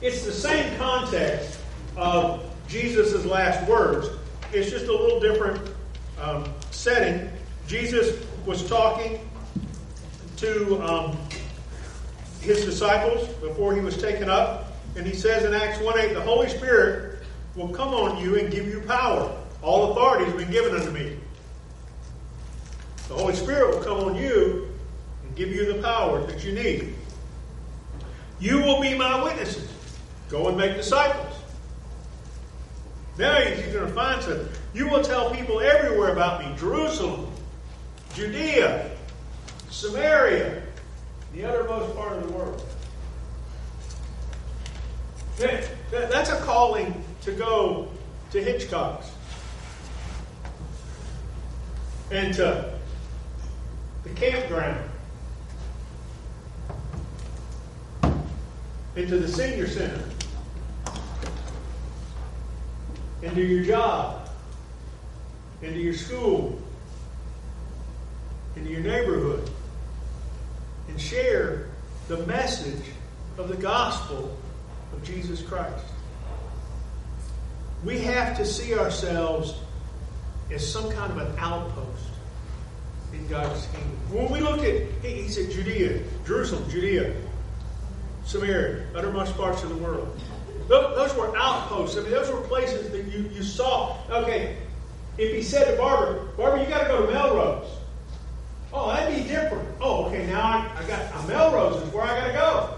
It's 0.00 0.24
the 0.24 0.32
same 0.32 0.76
context 0.76 1.58
of 1.96 2.44
Jesus' 2.68 3.24
last 3.24 3.68
words. 3.68 4.08
It's 4.52 4.70
just 4.70 4.86
a 4.86 4.92
little 4.92 5.20
different 5.20 5.60
um, 6.20 6.52
setting. 6.70 7.30
Jesus 7.66 8.24
was 8.46 8.68
talking 8.68 9.20
to 10.42 10.82
um, 10.82 11.16
his 12.40 12.64
disciples 12.64 13.28
before 13.34 13.74
he 13.74 13.80
was 13.80 13.96
taken 13.96 14.28
up. 14.28 14.72
And 14.96 15.06
he 15.06 15.14
says 15.14 15.44
in 15.44 15.54
Acts 15.54 15.80
1 15.80 15.98
8, 15.98 16.14
the 16.14 16.20
Holy 16.20 16.48
Spirit 16.48 17.20
will 17.54 17.68
come 17.68 17.94
on 17.94 18.22
you 18.22 18.38
and 18.38 18.50
give 18.50 18.66
you 18.66 18.80
power. 18.80 19.34
All 19.62 19.92
authority 19.92 20.24
has 20.24 20.34
been 20.34 20.50
given 20.50 20.74
unto 20.74 20.90
me. 20.90 21.16
The 23.08 23.14
Holy 23.14 23.34
Spirit 23.34 23.74
will 23.74 23.84
come 23.84 23.98
on 23.98 24.16
you 24.16 24.68
and 25.24 25.36
give 25.36 25.50
you 25.50 25.72
the 25.72 25.80
power 25.80 26.26
that 26.26 26.44
you 26.44 26.52
need. 26.52 26.94
You 28.40 28.58
will 28.58 28.80
be 28.80 28.98
my 28.98 29.22
witnesses. 29.22 29.72
Go 30.28 30.48
and 30.48 30.56
make 30.56 30.76
disciples. 30.76 31.36
Now 33.16 33.40
he's 33.40 33.72
going 33.72 33.86
to 33.86 33.92
find 33.92 34.20
some. 34.22 34.48
You 34.74 34.88
will 34.88 35.02
tell 35.02 35.30
people 35.30 35.60
everywhere 35.60 36.10
about 36.12 36.44
me 36.44 36.52
Jerusalem, 36.58 37.30
Judea, 38.14 38.91
Samaria, 39.72 40.62
the 41.32 41.44
uttermost 41.44 41.96
part 41.96 42.12
of 42.12 42.26
the 42.26 42.32
world. 42.34 42.62
That, 45.38 45.66
that, 45.90 46.10
that's 46.10 46.30
a 46.30 46.36
calling 46.40 47.02
to 47.22 47.32
go 47.32 47.88
to 48.32 48.44
Hitchcock's 48.44 49.10
and 52.10 52.34
to 52.34 52.74
the 54.04 54.10
campground 54.10 54.90
into 58.94 59.16
the 59.16 59.28
senior 59.28 59.66
center 59.66 60.04
and 63.22 63.32
into 63.32 63.42
your 63.42 63.64
job 63.64 64.28
into 65.62 65.78
your 65.78 65.94
school 65.94 66.60
into 68.56 68.70
your 68.70 68.80
neighborhood 68.80 69.48
and 70.88 71.00
share 71.00 71.68
the 72.08 72.18
message 72.26 72.84
of 73.38 73.48
the 73.48 73.56
gospel 73.56 74.36
of 74.92 75.02
Jesus 75.04 75.42
Christ. 75.42 75.84
We 77.84 77.98
have 78.00 78.36
to 78.36 78.44
see 78.44 78.74
ourselves 78.74 79.54
as 80.52 80.70
some 80.70 80.90
kind 80.92 81.10
of 81.10 81.18
an 81.18 81.34
outpost 81.38 82.08
in 83.12 83.26
God's 83.26 83.66
kingdom. 83.66 83.98
When 84.10 84.30
we 84.30 84.40
look 84.40 84.60
at, 84.62 84.82
he, 85.02 85.28
said 85.28 85.50
Judea, 85.50 86.00
Jerusalem, 86.26 86.68
Judea, 86.70 87.14
Samaria, 88.24 88.86
uttermost 88.94 89.36
parts 89.36 89.62
of 89.62 89.70
the 89.70 89.76
world. 89.76 90.20
Those, 90.68 91.14
were 91.16 91.36
outposts. 91.36 91.96
I 91.96 92.02
mean, 92.02 92.12
those 92.12 92.30
were 92.30 92.40
places 92.42 92.90
that 92.90 93.04
you, 93.12 93.28
you 93.34 93.42
saw. 93.42 93.98
Okay, 94.10 94.56
if 95.18 95.34
he 95.34 95.42
said 95.42 95.70
to 95.70 95.76
Barbara, 95.76 96.26
Barbara, 96.36 96.62
you 96.62 96.68
got 96.68 96.82
to 96.82 96.88
go 96.88 97.06
to 97.06 97.12
Melrose. 97.12 97.68
Oh, 98.72 98.88
that'd 98.88 99.14
be 99.14 99.28
different. 99.28 99.68
Oh, 99.80 100.06
okay, 100.06 100.26
now 100.26 100.40
I, 100.40 100.70
I 100.78 100.88
got 100.88 101.24
a 101.24 101.28
Melrose 101.28 101.82
is 101.82 101.92
where 101.92 102.04
I 102.04 102.18
got 102.18 102.26
to 102.28 102.32
go. 102.32 102.76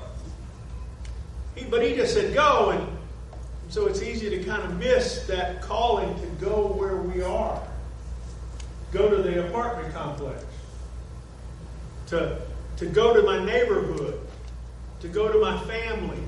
He, 1.54 1.64
but 1.64 1.82
he 1.82 1.94
just 1.94 2.14
said 2.14 2.34
go, 2.34 2.70
and 2.70 2.86
so 3.68 3.86
it's 3.86 4.02
easy 4.02 4.28
to 4.30 4.42
kind 4.42 4.62
of 4.62 4.78
miss 4.78 5.26
that 5.26 5.62
calling 5.62 6.12
to 6.20 6.26
go 6.44 6.66
where 6.66 6.96
we 6.96 7.22
are. 7.22 7.62
Go 8.92 9.08
to 9.08 9.22
the 9.22 9.46
apartment 9.46 9.92
complex. 9.94 10.44
To, 12.08 12.40
to 12.76 12.86
go 12.86 13.14
to 13.14 13.22
my 13.22 13.44
neighborhood. 13.44 14.20
To 15.00 15.08
go 15.08 15.32
to 15.32 15.38
my 15.38 15.58
family. 15.64 16.22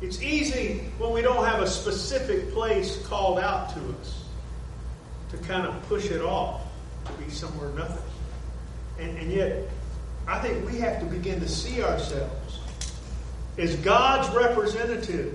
It's 0.00 0.22
easy 0.22 0.78
when 0.98 1.12
we 1.12 1.22
don't 1.22 1.44
have 1.44 1.60
a 1.60 1.66
specific 1.66 2.52
place 2.52 3.04
called 3.06 3.38
out 3.38 3.74
to 3.74 3.80
us 4.00 4.24
to 5.30 5.36
kind 5.38 5.66
of 5.66 5.88
push 5.88 6.06
it 6.10 6.22
off, 6.22 6.62
to 7.04 7.12
be 7.12 7.30
somewhere 7.30 7.70
nothing. 7.70 8.02
And, 8.98 9.16
and 9.18 9.32
yet, 9.32 9.68
I 10.26 10.38
think 10.40 10.68
we 10.68 10.78
have 10.78 11.00
to 11.00 11.06
begin 11.06 11.40
to 11.40 11.48
see 11.48 11.82
ourselves 11.82 12.58
as 13.56 13.76
God's 13.76 14.34
representative 14.34 15.34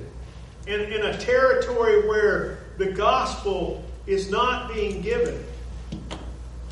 in, 0.68 0.80
in 0.82 1.06
a 1.06 1.18
territory 1.18 2.08
where 2.08 2.60
the 2.78 2.92
gospel 2.92 3.84
is 4.08 4.30
not 4.30 4.74
being 4.74 5.02
given. 5.02 5.44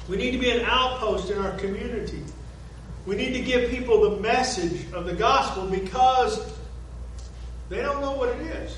We 0.07 0.17
need 0.17 0.31
to 0.31 0.37
be 0.37 0.51
an 0.51 0.65
outpost 0.65 1.29
in 1.29 1.37
our 1.37 1.51
community. 1.57 2.23
We 3.05 3.15
need 3.15 3.33
to 3.33 3.41
give 3.41 3.69
people 3.69 4.09
the 4.09 4.21
message 4.21 4.91
of 4.93 5.05
the 5.05 5.13
gospel 5.13 5.67
because 5.67 6.53
they 7.69 7.81
don't 7.81 8.01
know 8.01 8.11
what 8.11 8.29
it 8.29 8.41
is. 8.41 8.77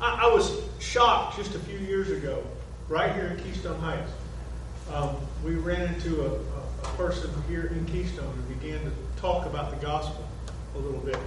I, 0.00 0.26
I 0.26 0.34
was 0.34 0.60
shocked 0.78 1.36
just 1.36 1.54
a 1.54 1.58
few 1.60 1.78
years 1.78 2.10
ago, 2.10 2.42
right 2.88 3.14
here 3.14 3.26
in 3.26 3.38
Keystone 3.42 3.80
Heights. 3.80 4.10
Um, 4.92 5.16
we 5.44 5.54
ran 5.54 5.94
into 5.94 6.22
a, 6.22 6.30
a 6.30 6.88
person 6.96 7.30
here 7.48 7.66
in 7.66 7.84
Keystone 7.86 8.32
and 8.32 8.60
began 8.60 8.80
to 8.84 8.92
talk 9.20 9.46
about 9.46 9.70
the 9.70 9.84
gospel 9.84 10.26
a 10.74 10.78
little 10.78 11.00
bit. 11.00 11.18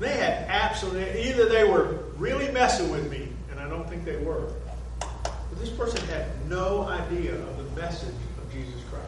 They 0.00 0.12
had 0.12 0.48
absolutely, 0.48 1.28
either 1.28 1.48
they 1.48 1.64
were 1.64 1.98
really 2.16 2.50
messing 2.50 2.90
with 2.90 3.10
me, 3.10 3.28
and 3.50 3.60
I 3.60 3.68
don't 3.68 3.88
think 3.88 4.04
they 4.04 4.16
were, 4.16 4.52
but 4.98 5.58
this 5.58 5.68
person 5.68 6.04
had 6.08 6.26
no 6.48 6.84
idea 6.88 7.34
of 7.34 7.56
the 7.56 7.80
message 7.80 8.14
of 8.38 8.52
Jesus 8.52 8.82
Christ. 8.90 9.06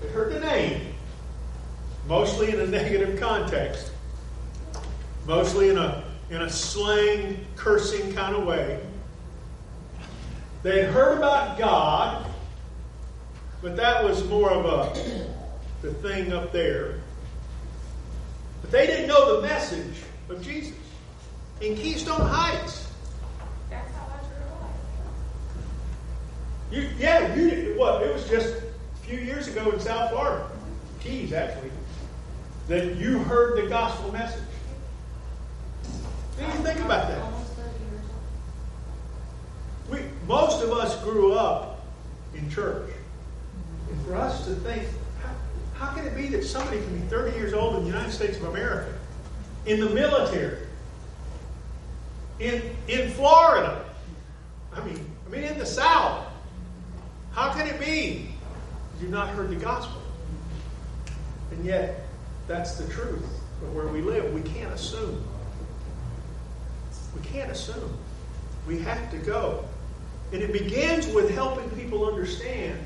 They 0.00 0.08
heard 0.08 0.32
the 0.32 0.40
name, 0.40 0.94
mostly 2.08 2.50
in 2.50 2.60
a 2.60 2.66
negative 2.80 3.20
context, 3.20 3.92
mostly 5.26 5.68
in 5.68 5.78
a, 5.78 6.02
in 6.30 6.42
a 6.42 6.50
slang, 6.50 7.44
cursing 7.56 8.14
kind 8.14 8.34
of 8.34 8.44
way. 8.44 8.80
They 10.62 10.80
had 10.80 10.90
heard 10.90 11.18
about 11.18 11.58
God, 11.58 12.26
but 13.64 13.76
that 13.76 14.04
was 14.04 14.22
more 14.28 14.50
of 14.50 14.66
a 14.66 14.92
the 15.80 15.94
thing 15.94 16.34
up 16.34 16.52
there. 16.52 17.00
But 18.60 18.70
they 18.70 18.86
didn't 18.86 19.08
know 19.08 19.40
the 19.40 19.48
message 19.48 20.02
of 20.28 20.42
Jesus 20.42 20.76
in 21.62 21.74
Keystone 21.74 22.20
Heights. 22.20 22.92
That's 23.70 23.90
how 23.94 24.06
I 24.06 24.18
grew 26.70 26.82
You, 26.82 26.90
yeah, 26.98 27.34
you 27.34 27.50
did. 27.50 27.78
What? 27.78 28.02
It 28.02 28.12
was 28.12 28.28
just 28.28 28.48
a 28.48 29.06
few 29.06 29.18
years 29.18 29.48
ago 29.48 29.70
in 29.70 29.80
South 29.80 30.10
Florida, 30.10 30.46
Keys 31.00 31.32
actually, 31.32 31.70
that 32.68 32.96
you 32.96 33.20
heard 33.20 33.64
the 33.64 33.68
gospel 33.68 34.12
message. 34.12 34.42
What 36.36 36.52
do 36.52 36.58
you 36.58 36.64
think 36.64 36.80
about 36.84 37.08
that? 37.08 37.18
Almost 37.18 37.52
30 37.52 37.70
years 39.96 40.10
We, 40.20 40.26
most 40.26 40.62
of 40.62 40.70
us 40.70 41.02
grew 41.02 41.32
up 41.32 41.86
in 42.34 42.50
church. 42.50 42.93
And 43.94 44.06
for 44.06 44.16
us 44.16 44.44
to 44.46 44.54
think, 44.56 44.88
how, 45.22 45.86
how 45.86 45.94
can 45.94 46.04
it 46.04 46.16
be 46.16 46.26
that 46.28 46.42
somebody 46.42 46.78
can 46.78 46.98
be 46.98 47.06
30 47.06 47.36
years 47.36 47.52
old 47.52 47.76
in 47.76 47.82
the 47.82 47.86
United 47.86 48.10
States 48.10 48.36
of 48.36 48.44
America, 48.44 48.92
in 49.66 49.78
the 49.78 49.88
military, 49.90 50.58
in, 52.40 52.60
in 52.88 53.10
Florida, 53.12 53.84
I 54.72 54.84
mean, 54.84 54.98
I 55.26 55.30
mean 55.30 55.44
in 55.44 55.58
the 55.58 55.66
South, 55.66 56.26
how 57.32 57.52
can 57.52 57.68
it 57.68 57.78
be 57.78 58.30
you've 59.00 59.10
not 59.10 59.28
heard 59.28 59.50
the 59.50 59.56
gospel? 59.56 60.02
And 61.52 61.64
yet, 61.64 62.06
that's 62.48 62.74
the 62.74 62.92
truth. 62.92 63.24
of 63.62 63.74
where 63.74 63.86
we 63.86 64.00
live, 64.00 64.34
we 64.34 64.42
can't 64.42 64.72
assume. 64.72 65.24
We 67.14 67.22
can't 67.22 67.52
assume. 67.52 67.96
We 68.66 68.80
have 68.80 69.08
to 69.12 69.18
go. 69.18 69.64
And 70.32 70.42
it 70.42 70.52
begins 70.52 71.06
with 71.06 71.30
helping 71.30 71.70
people 71.70 72.08
understand 72.08 72.84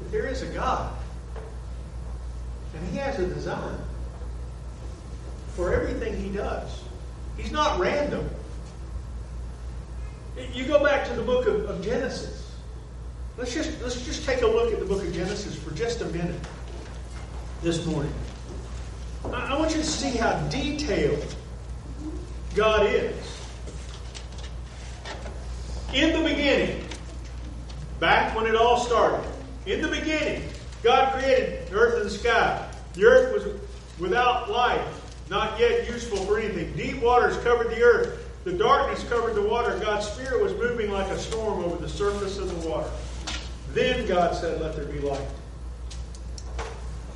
that 0.00 0.12
there 0.12 0.26
is 0.26 0.42
a 0.42 0.46
God. 0.46 0.92
And 2.74 2.88
He 2.88 2.98
has 2.98 3.18
a 3.18 3.26
design 3.26 3.78
for 5.54 5.72
everything 5.72 6.16
He 6.16 6.30
does. 6.30 6.82
He's 7.36 7.52
not 7.52 7.78
random. 7.78 8.28
You 10.52 10.64
go 10.66 10.82
back 10.82 11.06
to 11.08 11.14
the 11.14 11.22
book 11.22 11.46
of, 11.46 11.64
of 11.64 11.84
Genesis. 11.84 12.52
Let's 13.36 13.54
just, 13.54 13.80
let's 13.82 14.04
just 14.04 14.24
take 14.24 14.42
a 14.42 14.46
look 14.46 14.72
at 14.72 14.80
the 14.80 14.84
book 14.84 15.02
of 15.02 15.12
Genesis 15.12 15.56
for 15.56 15.72
just 15.72 16.00
a 16.00 16.06
minute 16.06 16.40
this 17.62 17.86
morning. 17.86 18.12
I, 19.26 19.54
I 19.54 19.58
want 19.58 19.70
you 19.72 19.78
to 19.78 19.84
see 19.84 20.16
how 20.16 20.36
detailed 20.48 21.34
God 22.54 22.86
is. 22.86 23.14
In 25.94 26.12
the 26.12 26.28
beginning, 26.28 26.84
back 27.98 28.36
when 28.36 28.46
it 28.46 28.54
all 28.54 28.78
started, 28.78 29.24
in 29.68 29.82
the 29.82 29.88
beginning, 29.88 30.48
God 30.82 31.12
created 31.12 31.68
the 31.68 31.74
earth 31.74 31.96
and 31.96 32.06
the 32.06 32.10
sky. 32.10 32.68
The 32.94 33.04
earth 33.04 33.34
was 33.34 33.60
without 33.98 34.50
life, 34.50 34.86
not 35.28 35.60
yet 35.60 35.88
useful 35.88 36.16
for 36.18 36.38
anything. 36.38 36.74
Deep 36.74 37.02
waters 37.02 37.36
covered 37.44 37.70
the 37.70 37.82
earth. 37.82 38.24
The 38.44 38.52
darkness 38.52 39.06
covered 39.08 39.34
the 39.34 39.42
water. 39.42 39.78
God's 39.78 40.08
Spirit 40.08 40.42
was 40.42 40.54
moving 40.54 40.90
like 40.90 41.08
a 41.08 41.18
storm 41.18 41.62
over 41.64 41.76
the 41.76 41.88
surface 41.88 42.38
of 42.38 42.48
the 42.48 42.68
water. 42.68 42.90
Then 43.74 44.06
God 44.06 44.34
said, 44.34 44.60
Let 44.60 44.74
there 44.74 44.86
be 44.86 45.00
light. 45.00 45.28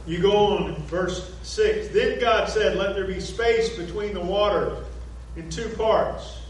You 0.07 0.21
go 0.21 0.33
on, 0.33 0.75
verse 0.83 1.35
6. 1.43 1.89
Then 1.89 2.21
God 2.21 2.49
said, 2.49 2.77
Let 2.77 2.95
there 2.95 3.07
be 3.07 3.21
space 3.21 3.77
between 3.77 4.13
the 4.13 4.21
water 4.21 4.77
in 5.37 5.49
two 5.49 5.69
parts. 5.71 6.42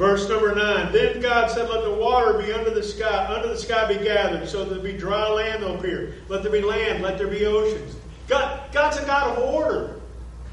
Verse 0.00 0.26
number 0.30 0.54
9. 0.54 0.92
Then 0.92 1.20
God 1.20 1.50
said, 1.50 1.68
Let 1.68 1.84
the 1.84 1.92
water 1.92 2.38
be 2.38 2.50
under 2.54 2.70
the 2.70 2.82
sky, 2.82 3.26
under 3.26 3.48
the 3.48 3.56
sky 3.58 3.86
be 3.86 4.02
gathered, 4.02 4.48
so 4.48 4.64
there 4.64 4.78
be 4.78 4.94
dry 4.94 5.28
land 5.28 5.62
will 5.62 5.76
appear. 5.76 6.14
Let 6.26 6.42
there 6.42 6.50
be 6.50 6.62
land, 6.62 7.02
let 7.02 7.18
there 7.18 7.28
be 7.28 7.44
oceans. 7.44 7.96
God, 8.26 8.72
God's 8.72 8.96
a 8.96 9.04
God 9.04 9.36
of 9.36 9.44
order. 9.44 10.00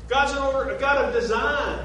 God's 0.09 0.33
an 0.33 0.39
order, 0.39 0.71
a 0.71 0.77
God 0.77 0.97
of 0.97 1.13
design. 1.13 1.79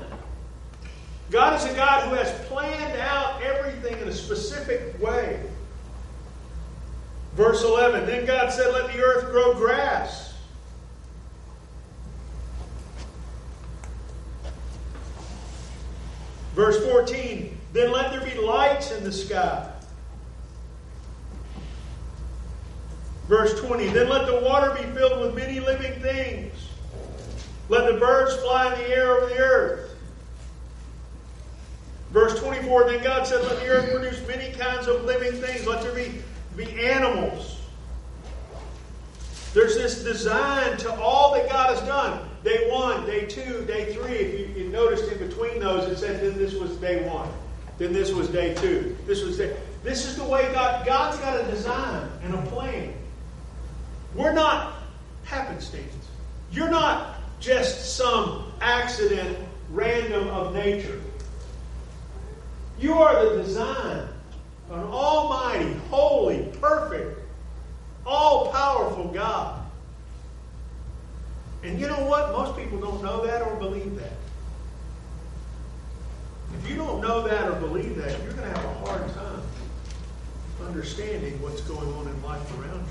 God 1.31 1.55
is 1.57 1.65
a 1.73 1.77
God 1.77 2.09
who 2.09 2.17
has 2.17 2.33
planned 2.49 2.99
out 2.99 3.41
everything 3.43 3.97
in 4.01 4.09
a 4.09 4.13
specific 4.13 5.01
way. 5.01 5.41
Verse 7.35 7.63
11 7.63 8.07
Then 8.07 8.27
God 8.27 8.53
said, 8.53 8.73
Let 8.73 8.93
the 8.93 9.01
earth 9.01 9.31
grow 9.31 9.55
grass. 9.55 10.35
Verse 16.57 16.85
14 16.85 17.52
Then 17.73 17.91
let 17.91 18.11
there 18.13 18.21
be 18.21 18.39
lights 18.39 18.91
in 18.93 19.03
the 19.05 19.13
sky. 19.13 19.71
Verse 23.29 23.59
20 23.61 23.89
Then 23.89 24.09
let 24.09 24.27
the 24.27 24.41
water 24.41 24.71
be 24.75 24.85
filled 24.93 25.21
with 25.21 25.35
many 25.35 25.61
living 25.61 26.01
things. 26.01 26.53
Let 27.69 27.91
the 27.91 27.99
birds 27.99 28.37
fly 28.43 28.73
in 28.73 28.79
the 28.81 28.89
air 28.89 29.13
over 29.13 29.27
the 29.27 29.39
earth. 29.39 29.97
Verse 32.11 32.39
24 32.39 32.91
Then 32.91 33.03
God 33.03 33.27
said, 33.27 33.43
Let 33.43 33.59
the 33.61 33.69
earth 33.69 33.91
produce 33.91 34.27
many 34.27 34.53
kinds 34.53 34.87
of 34.87 35.05
living 35.05 35.33
things. 35.41 35.67
Let 35.67 35.83
there 35.83 35.95
be 35.95 36.23
be 36.57 36.67
animals. 36.83 37.59
There's 39.55 39.75
this 39.75 40.03
design 40.03 40.77
to 40.79 40.95
all 40.95 41.35
that 41.35 41.49
God 41.49 41.77
has 41.77 41.87
done. 41.87 42.29
Day 42.45 42.69
one, 42.71 43.07
day 43.07 43.27
two, 43.27 43.65
day 43.67 43.95
three. 43.95 44.15
If 44.15 44.57
you, 44.57 44.65
you 44.65 44.71
noticed 44.71 45.11
in 45.11 45.27
between 45.27 45.61
those, 45.61 45.89
it 45.89 45.99
said 45.99 46.21
then 46.21 46.39
this 46.39 46.55
was 46.55 46.77
day 46.77 47.07
one. 47.09 47.29
Then 47.79 47.93
this 47.93 48.13
was 48.13 48.29
day 48.29 48.55
two. 48.55 48.97
This 49.07 49.23
was 49.23 49.39
day. 49.39 49.57
This 49.83 50.07
is 50.07 50.17
the 50.17 50.25
way 50.25 50.51
God. 50.53 50.87
God's 50.87 51.19
got 51.19 51.41
a 51.41 51.45
design 51.51 52.09
and 52.23 52.35
a 52.35 52.43
plan. 52.43 52.95
We're 54.15 54.33
not 54.33 54.75
happenstance. 55.25 55.93
You're 56.53 56.71
not 56.71 57.17
just 57.41 57.97
some 57.97 58.53
accident, 58.61 59.39
random 59.71 60.29
of 60.29 60.55
nature. 60.55 61.01
You 62.79 62.95
are 62.95 63.25
the 63.25 63.43
design 63.43 64.09
an 64.73 64.85
almighty, 64.85 65.75
holy, 65.91 66.45
perfect, 66.61 67.19
all 68.07 68.51
powerful 68.51 69.09
God. 69.09 69.61
And 71.63 71.79
you 71.79 71.87
know 71.87 72.07
what? 72.07 72.33
Most 72.33 72.57
people 72.57 72.81
don't 72.81 73.03
know 73.03 73.25
that 73.27 73.43
or 73.43 73.55
believe 73.57 73.97
that. 73.97 74.13
If 76.59 76.71
you 76.71 76.77
don't 76.77 77.01
know 77.01 77.27
that 77.27 77.49
or 77.49 77.55
believe 77.55 77.97
that, 77.97 78.11
you're 78.23 78.33
going 78.33 78.49
to 78.49 78.57
have 78.57 78.65
a 78.65 78.75
hard 78.87 79.15
time 79.15 79.43
understanding 80.67 81.41
what's 81.43 81.61
going 81.63 81.93
on 81.95 82.07
in 82.07 82.23
life 82.23 82.59
around 82.59 82.85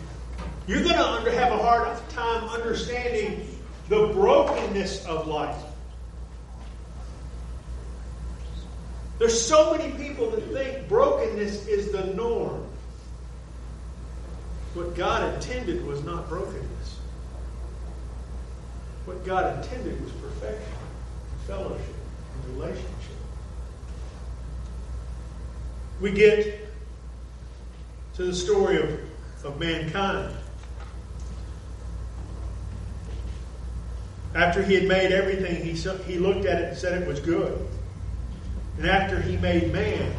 you. 0.68 0.76
You're 0.76 0.84
going 0.84 1.26
to 1.26 1.32
have 1.32 1.52
a 1.52 1.58
hard 1.58 1.98
time 2.10 2.44
understanding 2.50 3.48
the 3.90 4.08
brokenness 4.08 5.06
of 5.06 5.28
life. 5.28 5.62
There's 9.20 9.40
so 9.40 9.76
many 9.76 9.92
people 9.98 10.32
that 10.32 10.44
think 10.52 10.88
brokenness 10.88 11.68
is 11.68 11.92
the 11.92 12.06
norm. 12.16 12.66
What 14.74 14.96
God 14.96 15.34
intended 15.36 15.86
was 15.86 16.04
not 16.04 16.28
brokenness. 16.30 17.00
What 19.06 19.26
God 19.26 19.58
intended 19.64 20.02
was 20.02 20.12
perfection, 20.14 20.74
fellowship, 21.46 21.96
and 22.34 22.58
relationship. 22.58 23.21
We 26.02 26.12
get 26.12 26.68
to 28.16 28.24
the 28.24 28.34
story 28.34 28.82
of, 28.82 29.00
of 29.46 29.60
mankind. 29.60 30.36
After 34.34 34.64
he 34.64 34.74
had 34.74 34.86
made 34.86 35.12
everything, 35.12 35.64
he, 35.64 35.74
he 36.12 36.18
looked 36.18 36.46
at 36.46 36.60
it 36.60 36.70
and 36.70 36.78
said 36.78 37.00
it 37.00 37.08
was 37.08 37.20
good. 37.20 37.68
And 38.78 38.88
after 38.88 39.22
he 39.22 39.38
made 39.38 39.72
man, 39.72 40.16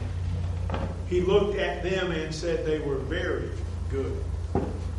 he 1.09 1.21
looked 1.21 1.59
at 1.59 1.83
them 1.83 2.13
and 2.13 2.33
said 2.33 2.65
they 2.65 2.79
were 2.79 2.99
very 2.99 3.51
good. 3.91 4.23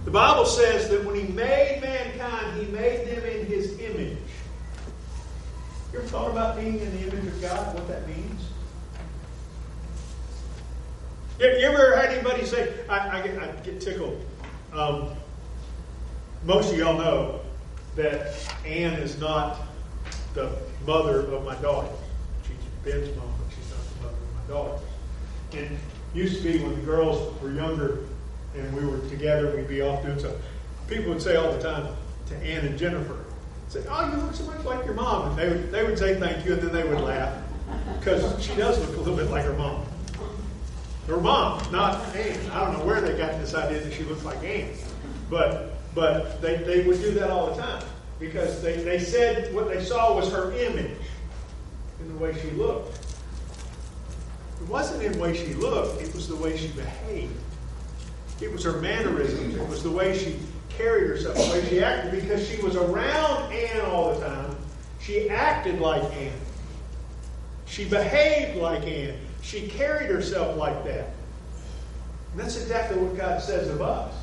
The 0.04 0.12
Bible 0.12 0.46
says 0.46 0.89
that 0.89 1.06
when 1.06 1.15
he 1.15 1.32
made 1.32 1.80
mankind, 1.82 2.60
he 2.60 2.69
made 2.74 3.08
them 3.08 3.24
in 3.24 3.46
his 3.46 3.80
image. 3.80 4.17
You 5.93 6.00
ever 6.00 6.08
thought 6.10 6.32
about 6.32 6.58
being 6.58 6.80
in 6.80 6.91
the 6.98 7.08
image 7.08 7.26
of 7.26 7.41
God, 7.41 7.74
what 7.74 7.88
that 7.88 8.06
means? 8.06 8.33
You 11.44 11.68
ever 11.68 11.96
had 11.98 12.12
anybody 12.12 12.46
say, 12.46 12.74
I, 12.88 13.20
I, 13.20 13.22
get, 13.22 13.38
I 13.38 13.48
get, 13.64 13.82
tickled. 13.82 14.24
Um, 14.72 15.10
most 16.46 16.72
of 16.72 16.78
y'all 16.80 16.98
know 16.98 17.42
that 17.96 18.34
Ann 18.66 18.94
is 18.94 19.20
not 19.20 19.60
the 20.36 20.56
mother 20.88 21.20
of 21.20 21.44
my 21.44 21.56
daughter. 21.56 21.90
She's 22.48 22.56
Ben's 22.86 23.14
mom 23.18 23.34
daughters. 24.48 24.82
And 25.54 25.78
used 26.14 26.42
to 26.42 26.44
be 26.44 26.64
when 26.64 26.76
the 26.76 26.82
girls 26.82 27.42
were 27.42 27.52
younger 27.52 28.00
and 28.56 28.74
we 28.74 28.86
were 28.86 29.00
together, 29.10 29.54
we'd 29.56 29.68
be 29.68 29.82
off 29.82 30.04
doing 30.04 30.20
stuff. 30.20 30.36
People 30.88 31.10
would 31.10 31.22
say 31.22 31.36
all 31.36 31.52
the 31.52 31.62
time 31.62 31.88
to 32.28 32.36
Ann 32.38 32.66
and 32.66 32.78
Jennifer, 32.78 33.26
say, 33.68 33.84
"Oh, 33.90 34.10
you 34.10 34.18
look 34.18 34.34
so 34.34 34.46
much 34.46 34.64
like 34.64 34.86
your 34.86 34.94
mom," 34.94 35.30
and 35.30 35.38
they 35.38 35.50
would 35.50 35.72
they 35.72 35.84
would 35.84 35.98
say 35.98 36.20
thank 36.20 36.46
you, 36.46 36.54
and 36.54 36.62
then 36.62 36.72
they 36.72 36.88
would 36.88 37.02
laugh 37.02 37.36
because 38.00 38.44
she 38.44 38.54
does 38.56 38.80
look 38.80 38.96
a 38.98 39.00
little 39.00 39.16
bit 39.16 39.30
like 39.30 39.44
her 39.46 39.54
mom. 39.54 39.86
Her 41.08 41.20
mom, 41.20 41.62
not 41.72 42.16
Anne. 42.16 42.52
I 42.52 42.62
don't 42.62 42.78
know 42.78 42.86
where 42.86 43.02
they 43.02 43.18
got 43.18 43.39
this 43.39 43.54
idea 43.54 43.82
that 43.82 43.94
she 43.94 44.04
looks 44.04 44.24
like 44.24 44.42
Anne. 44.44 44.70
but 45.30 45.74
but 45.96 46.42
they, 46.42 46.58
they 46.58 46.84
would 46.86 47.00
do 47.02 47.12
that 47.12 47.30
all 47.30 47.54
the 47.54 47.62
time 47.62 47.84
because 48.20 48.62
they, 48.62 48.78
they 48.78 49.00
said 49.00 49.54
what 49.54 49.68
they 49.68 49.84
saw 49.84 50.16
was 50.16 50.32
her 50.32 50.52
image 50.54 50.98
in 52.00 52.08
the 52.08 52.16
way 52.16 52.34
she 52.42 52.50
looked. 52.52 53.00
It 54.62 54.68
wasn't 54.68 55.04
in 55.04 55.12
the 55.13 55.20
way 55.20 55.36
she 55.36 55.54
looked, 55.54 56.02
it 56.02 56.13
was 56.16 56.28
the 56.28 56.36
way 56.36 56.58
she 56.58 56.68
behaved. 56.70 57.34
It 58.42 58.52
was 58.52 58.63
her 58.63 58.82
mannerisms, 58.82 59.56
it 59.56 59.68
was 59.68 59.84
the 59.84 59.92
way 59.92 60.18
she 60.18 60.39
carried 60.70 61.08
herself, 61.08 61.36
the 61.36 61.52
way 61.52 61.70
she 61.70 61.84
acted, 61.84 62.22
because 62.22 62.48
she 62.48 62.62
was 62.62 62.76
around 62.76 63.54
Anne 63.54 63.82
all 63.82 64.16
the 64.16 64.26
time. 64.26 64.56
She 65.00 65.30
acted 65.30 65.80
like 65.80 66.04
Anne. 66.16 66.32
She 67.66 67.86
behaved 67.86 68.58
like 68.58 68.84
Ann. 68.84 69.18
She 69.44 69.68
carried 69.68 70.10
herself 70.10 70.58
like 70.58 70.84
that. 70.86 71.10
And 72.32 72.42
that's 72.42 72.56
exactly 72.56 72.98
what 72.98 73.16
God 73.16 73.42
says 73.42 73.70
of 73.70 73.82
us. 73.82 74.16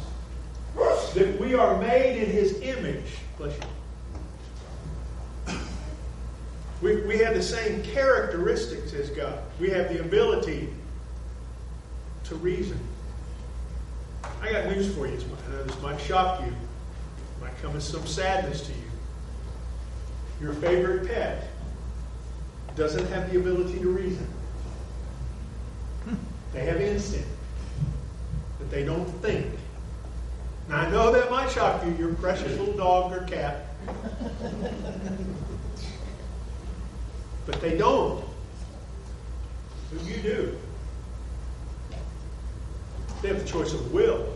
That 1.14 1.38
we 1.38 1.54
are 1.54 1.80
made 1.80 2.22
in 2.22 2.30
His 2.30 2.60
image. 2.60 3.04
Bless 3.36 3.56
you. 3.56 3.64
We, 6.82 7.02
we 7.02 7.18
have 7.18 7.34
the 7.34 7.42
same 7.42 7.82
characteristics 7.82 8.94
as 8.94 9.10
God. 9.10 9.38
We 9.60 9.68
have 9.70 9.92
the 9.92 10.00
ability 10.00 10.70
to 12.24 12.34
reason. 12.36 12.80
I 14.40 14.50
got 14.50 14.66
news 14.66 14.94
for 14.94 15.06
you. 15.06 15.12
I 15.12 15.52
know 15.52 15.64
this 15.64 15.80
might 15.82 16.00
shock 16.00 16.40
you, 16.40 16.52
might 17.40 17.56
come 17.60 17.76
as 17.76 17.86
some 17.86 18.06
sadness 18.06 18.62
to 18.62 18.72
you. 18.72 18.78
Your 20.40 20.54
favorite 20.54 21.06
pet 21.06 21.48
doesn't 22.76 23.06
have 23.08 23.30
the 23.30 23.38
ability 23.38 23.78
to 23.80 23.90
reason. 23.90 24.26
They 26.52 26.64
have 26.64 26.80
instinct, 26.80 27.28
but 28.58 28.70
they 28.70 28.84
don't 28.84 29.06
think. 29.22 29.46
Now, 30.68 30.82
I 30.82 30.90
know 30.90 31.12
that 31.12 31.30
might 31.30 31.50
shock 31.50 31.84
you, 31.84 31.92
your 31.96 32.14
precious 32.14 32.56
little 32.58 32.74
dog 32.74 33.12
or 33.12 33.22
cat. 33.26 33.66
but 37.46 37.60
they 37.60 37.76
don't. 37.76 38.24
But 39.92 40.04
you 40.04 40.16
do? 40.22 40.56
They 43.22 43.28
have 43.28 43.40
the 43.40 43.48
choice 43.48 43.72
of 43.72 43.92
will. 43.92 44.26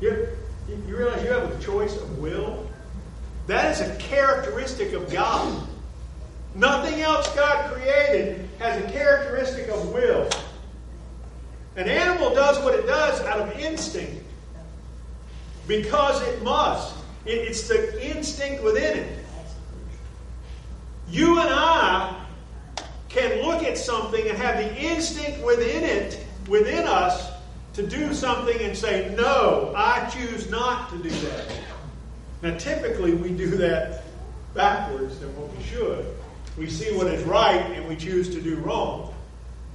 You, 0.00 0.28
you 0.68 0.96
realize 0.96 1.22
you 1.22 1.30
have 1.30 1.50
a 1.50 1.62
choice 1.62 1.96
of 1.96 2.18
will? 2.18 2.66
That 3.46 3.72
is 3.72 3.80
a 3.80 3.96
characteristic 3.96 4.92
of 4.92 5.10
God. 5.10 5.66
Nothing 6.54 7.00
else 7.00 7.32
God 7.34 7.72
created 7.72 8.48
has 8.58 8.82
a 8.82 8.90
characteristic 8.92 9.68
of 9.68 9.92
will. 9.92 10.28
An 11.76 11.88
animal 11.88 12.34
does 12.34 12.62
what 12.64 12.74
it 12.74 12.86
does 12.86 13.20
out 13.22 13.40
of 13.40 13.58
instinct 13.58 14.24
because 15.66 16.20
it 16.22 16.42
must. 16.42 16.94
it's 17.24 17.68
the 17.68 18.16
instinct 18.16 18.62
within 18.64 18.98
it. 18.98 19.18
You 21.08 21.38
and 21.40 21.48
I 21.50 22.16
can 23.08 23.42
look 23.42 23.62
at 23.62 23.78
something 23.78 24.28
and 24.28 24.36
have 24.38 24.56
the 24.56 24.76
instinct 24.80 25.44
within 25.44 25.84
it, 25.84 26.24
within 26.48 26.86
us, 26.86 27.30
to 27.74 27.86
do 27.86 28.12
something 28.12 28.60
and 28.60 28.76
say, 28.76 29.14
No, 29.16 29.72
I 29.76 30.08
choose 30.10 30.50
not 30.50 30.90
to 30.90 30.98
do 30.98 31.10
that. 31.10 31.46
Now, 32.42 32.56
typically, 32.56 33.14
we 33.14 33.30
do 33.30 33.48
that 33.56 34.04
backwards 34.54 35.18
than 35.18 35.28
what 35.36 35.54
we 35.56 35.62
should. 35.62 36.06
We 36.60 36.68
see 36.68 36.94
what 36.94 37.06
is 37.06 37.24
right 37.24 37.72
and 37.72 37.88
we 37.88 37.96
choose 37.96 38.28
to 38.34 38.40
do 38.42 38.56
wrong. 38.56 39.14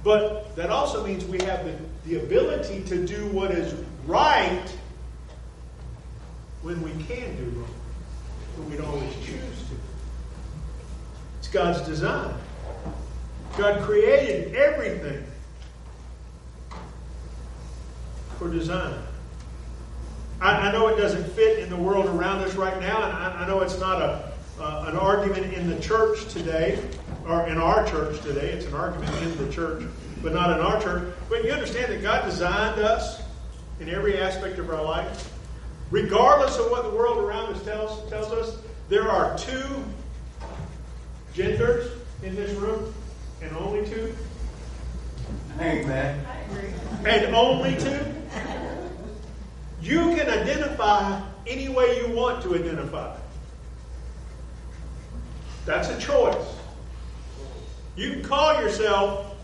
But 0.04 0.54
that 0.54 0.70
also 0.70 1.04
means 1.04 1.24
we 1.24 1.42
have 1.44 1.64
the, 1.64 1.74
the 2.04 2.24
ability 2.24 2.84
to 2.84 3.04
do 3.04 3.26
what 3.26 3.50
is 3.50 3.74
right 4.06 4.62
when 6.62 6.80
we 6.82 6.90
can 7.02 7.36
do 7.38 7.58
wrong, 7.58 7.74
but 8.56 8.66
we 8.66 8.76
don't 8.76 8.86
always 8.86 9.12
choose 9.16 9.34
to. 9.34 9.74
It's 11.40 11.48
God's 11.48 11.80
design. 11.80 12.32
God 13.58 13.82
created 13.82 14.54
everything 14.54 15.24
for 18.38 18.48
design. 18.48 19.02
I, 20.40 20.68
I, 20.68 20.72
know 20.72 20.86
it 20.86 20.96
doesn't 20.96 21.24
fit 21.32 21.58
in 21.58 21.68
the 21.68 21.76
world 21.76 22.06
around 22.06 22.44
us 22.44 22.54
right 22.54 22.78
now, 22.78 23.02
and 23.02 23.12
I, 23.12 23.42
I 23.42 23.46
know 23.48 23.62
it's 23.62 23.80
not 23.80 24.00
a, 24.00 24.25
uh, 24.58 24.84
an 24.88 24.96
argument 24.96 25.52
in 25.52 25.68
the 25.68 25.78
church 25.80 26.26
today, 26.32 26.82
or 27.28 27.46
in 27.46 27.58
our 27.58 27.86
church 27.86 28.20
today. 28.22 28.50
It's 28.52 28.66
an 28.66 28.74
argument 28.74 29.12
in 29.22 29.36
the 29.44 29.52
church, 29.52 29.84
but 30.22 30.32
not 30.32 30.50
in 30.50 30.64
our 30.64 30.80
church. 30.80 31.12
But 31.28 31.44
you 31.44 31.52
understand 31.52 31.92
that 31.92 32.02
God 32.02 32.24
designed 32.24 32.80
us 32.80 33.22
in 33.80 33.88
every 33.88 34.18
aspect 34.18 34.58
of 34.58 34.70
our 34.70 34.82
life. 34.82 35.32
Regardless 35.90 36.58
of 36.58 36.70
what 36.70 36.82
the 36.84 36.90
world 36.90 37.18
around 37.18 37.54
us 37.54 37.62
tells, 37.64 38.08
tells 38.10 38.32
us, 38.32 38.58
there 38.88 39.08
are 39.08 39.36
two 39.36 39.84
genders 41.34 41.90
in 42.22 42.34
this 42.34 42.52
room, 42.52 42.94
and 43.42 43.54
only 43.56 43.86
two. 43.86 44.14
Amen. 45.60 46.24
And 47.04 47.34
only 47.34 47.76
two. 47.76 48.00
You 49.82 50.16
can 50.16 50.28
identify 50.28 51.20
any 51.46 51.68
way 51.68 52.00
you 52.00 52.14
want 52.14 52.42
to 52.42 52.54
identify. 52.54 53.16
That's 55.66 55.88
a 55.88 55.98
choice. 55.98 56.36
You 57.96 58.12
can 58.12 58.22
call 58.22 58.62
yourself 58.62 59.34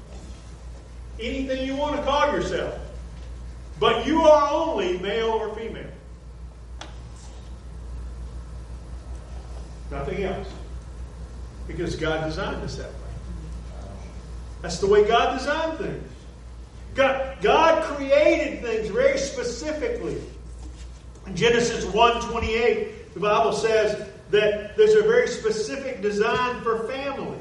anything 1.21 1.67
you 1.67 1.77
want 1.77 1.97
to 1.97 2.03
call 2.03 2.33
yourself, 2.33 2.79
but 3.81 4.07
you 4.07 4.23
are 4.23 4.51
only 4.53 4.99
male 4.99 5.31
or 5.31 5.55
female. 5.55 5.91
Nothing 9.91 10.23
else. 10.25 10.49
Because 11.67 11.97
God 11.97 12.25
designed 12.25 12.63
us 12.63 12.77
that 12.77 12.89
way. 12.89 12.97
That's 14.63 14.79
the 14.79 14.87
way 14.87 15.05
God 15.07 15.39
designed 15.39 15.79
things. 15.79 16.09
God, 16.95 17.37
God 17.41 17.83
created 17.83 18.63
things 18.63 18.89
very 18.89 19.19
specifically. 19.19 20.21
In 21.27 21.35
Genesis 21.35 21.85
1:28, 21.87 23.15
the 23.15 23.21
Bible 23.21 23.53
says 23.53 24.09
that 24.33 24.77
there's 24.77 24.95
a 24.95 25.03
very 25.03 25.29
specific 25.29 26.01
design 26.01 26.61
for 26.62 26.88
family. 26.88 27.38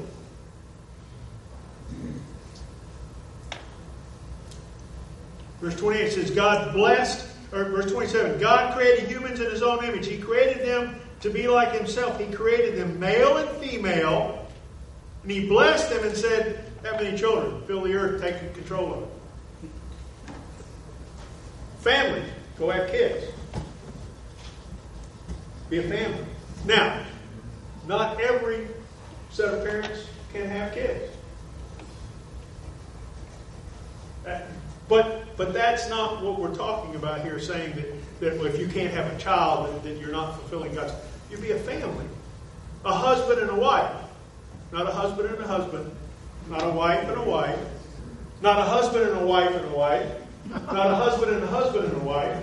Verse 5.60 5.76
28 5.76 6.12
says, 6.12 6.30
God 6.30 6.74
blessed, 6.74 7.26
or 7.52 7.64
verse 7.64 7.90
27, 7.90 8.38
God 8.38 8.76
created 8.76 9.08
humans 9.08 9.40
in 9.40 9.50
his 9.50 9.62
own 9.62 9.82
image. 9.84 10.06
He 10.06 10.18
created 10.18 10.66
them 10.66 11.00
to 11.20 11.30
be 11.30 11.48
like 11.48 11.72
himself. 11.72 12.20
He 12.20 12.30
created 12.30 12.76
them 12.76 13.00
male 13.00 13.38
and 13.38 13.48
female, 13.58 14.46
and 15.22 15.32
he 15.32 15.48
blessed 15.48 15.88
them 15.88 16.04
and 16.04 16.16
said, 16.16 16.64
Have 16.82 17.00
many 17.00 17.16
children, 17.16 17.62
fill 17.62 17.82
the 17.82 17.94
earth, 17.94 18.20
take 18.20 18.54
control 18.54 18.92
of 18.92 19.02
it. 19.02 19.08
Family, 21.78 22.24
go 22.58 22.70
have 22.70 22.90
kids. 22.90 23.24
Be 25.70 25.78
a 25.78 25.82
family. 25.82 26.26
Now, 26.64 27.04
not 27.86 28.20
every 28.20 28.68
set 29.30 29.52
of 29.52 29.64
parents 29.64 30.06
can 30.32 30.48
have 30.48 30.72
kids. 30.72 31.12
Uh, 34.26 34.40
but 34.88 35.36
but 35.36 35.52
that's 35.52 35.88
not 35.88 36.22
what 36.22 36.38
we're 36.38 36.54
talking 36.54 36.94
about 36.94 37.22
here, 37.22 37.40
saying 37.40 37.74
that, 37.74 38.20
that 38.20 38.46
if 38.46 38.58
you 38.58 38.68
can't 38.68 38.92
have 38.92 39.12
a 39.12 39.18
child, 39.18 39.68
that, 39.68 39.82
that 39.82 39.98
you're 39.98 40.12
not 40.12 40.38
fulfilling 40.38 40.74
God's. 40.74 40.92
You'd 41.30 41.42
be 41.42 41.52
a 41.52 41.58
family. 41.58 42.04
A 42.84 42.92
husband 42.92 43.40
and 43.40 43.50
a 43.50 43.54
wife. 43.54 43.92
Not 44.70 44.88
a 44.88 44.92
husband 44.92 45.28
and 45.30 45.38
a 45.42 45.46
husband. 45.46 45.90
Not 46.48 46.62
a 46.64 46.70
wife 46.70 47.08
and 47.08 47.16
a 47.16 47.22
wife. 47.24 47.58
Not 48.42 48.58
a 48.58 48.64
husband 48.64 49.08
and 49.08 49.20
a 49.20 49.24
wife 49.24 49.54
and 49.54 49.64
a 49.64 49.76
wife. 49.76 50.06
Not 50.50 50.90
a 50.90 50.94
husband 50.94 51.32
and 51.32 51.42
a 51.42 51.46
husband 51.46 51.86
and 51.86 51.96
a 51.96 52.04
wife. 52.04 52.36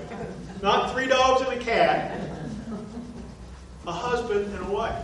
Not 0.61 0.91
three 0.91 1.07
dogs 1.07 1.41
and 1.41 1.61
a 1.61 1.63
cat. 1.63 2.18
A 3.89 3.91
husband 3.91 4.53
and 4.53 4.67
a 4.67 4.69
wife. 4.69 5.03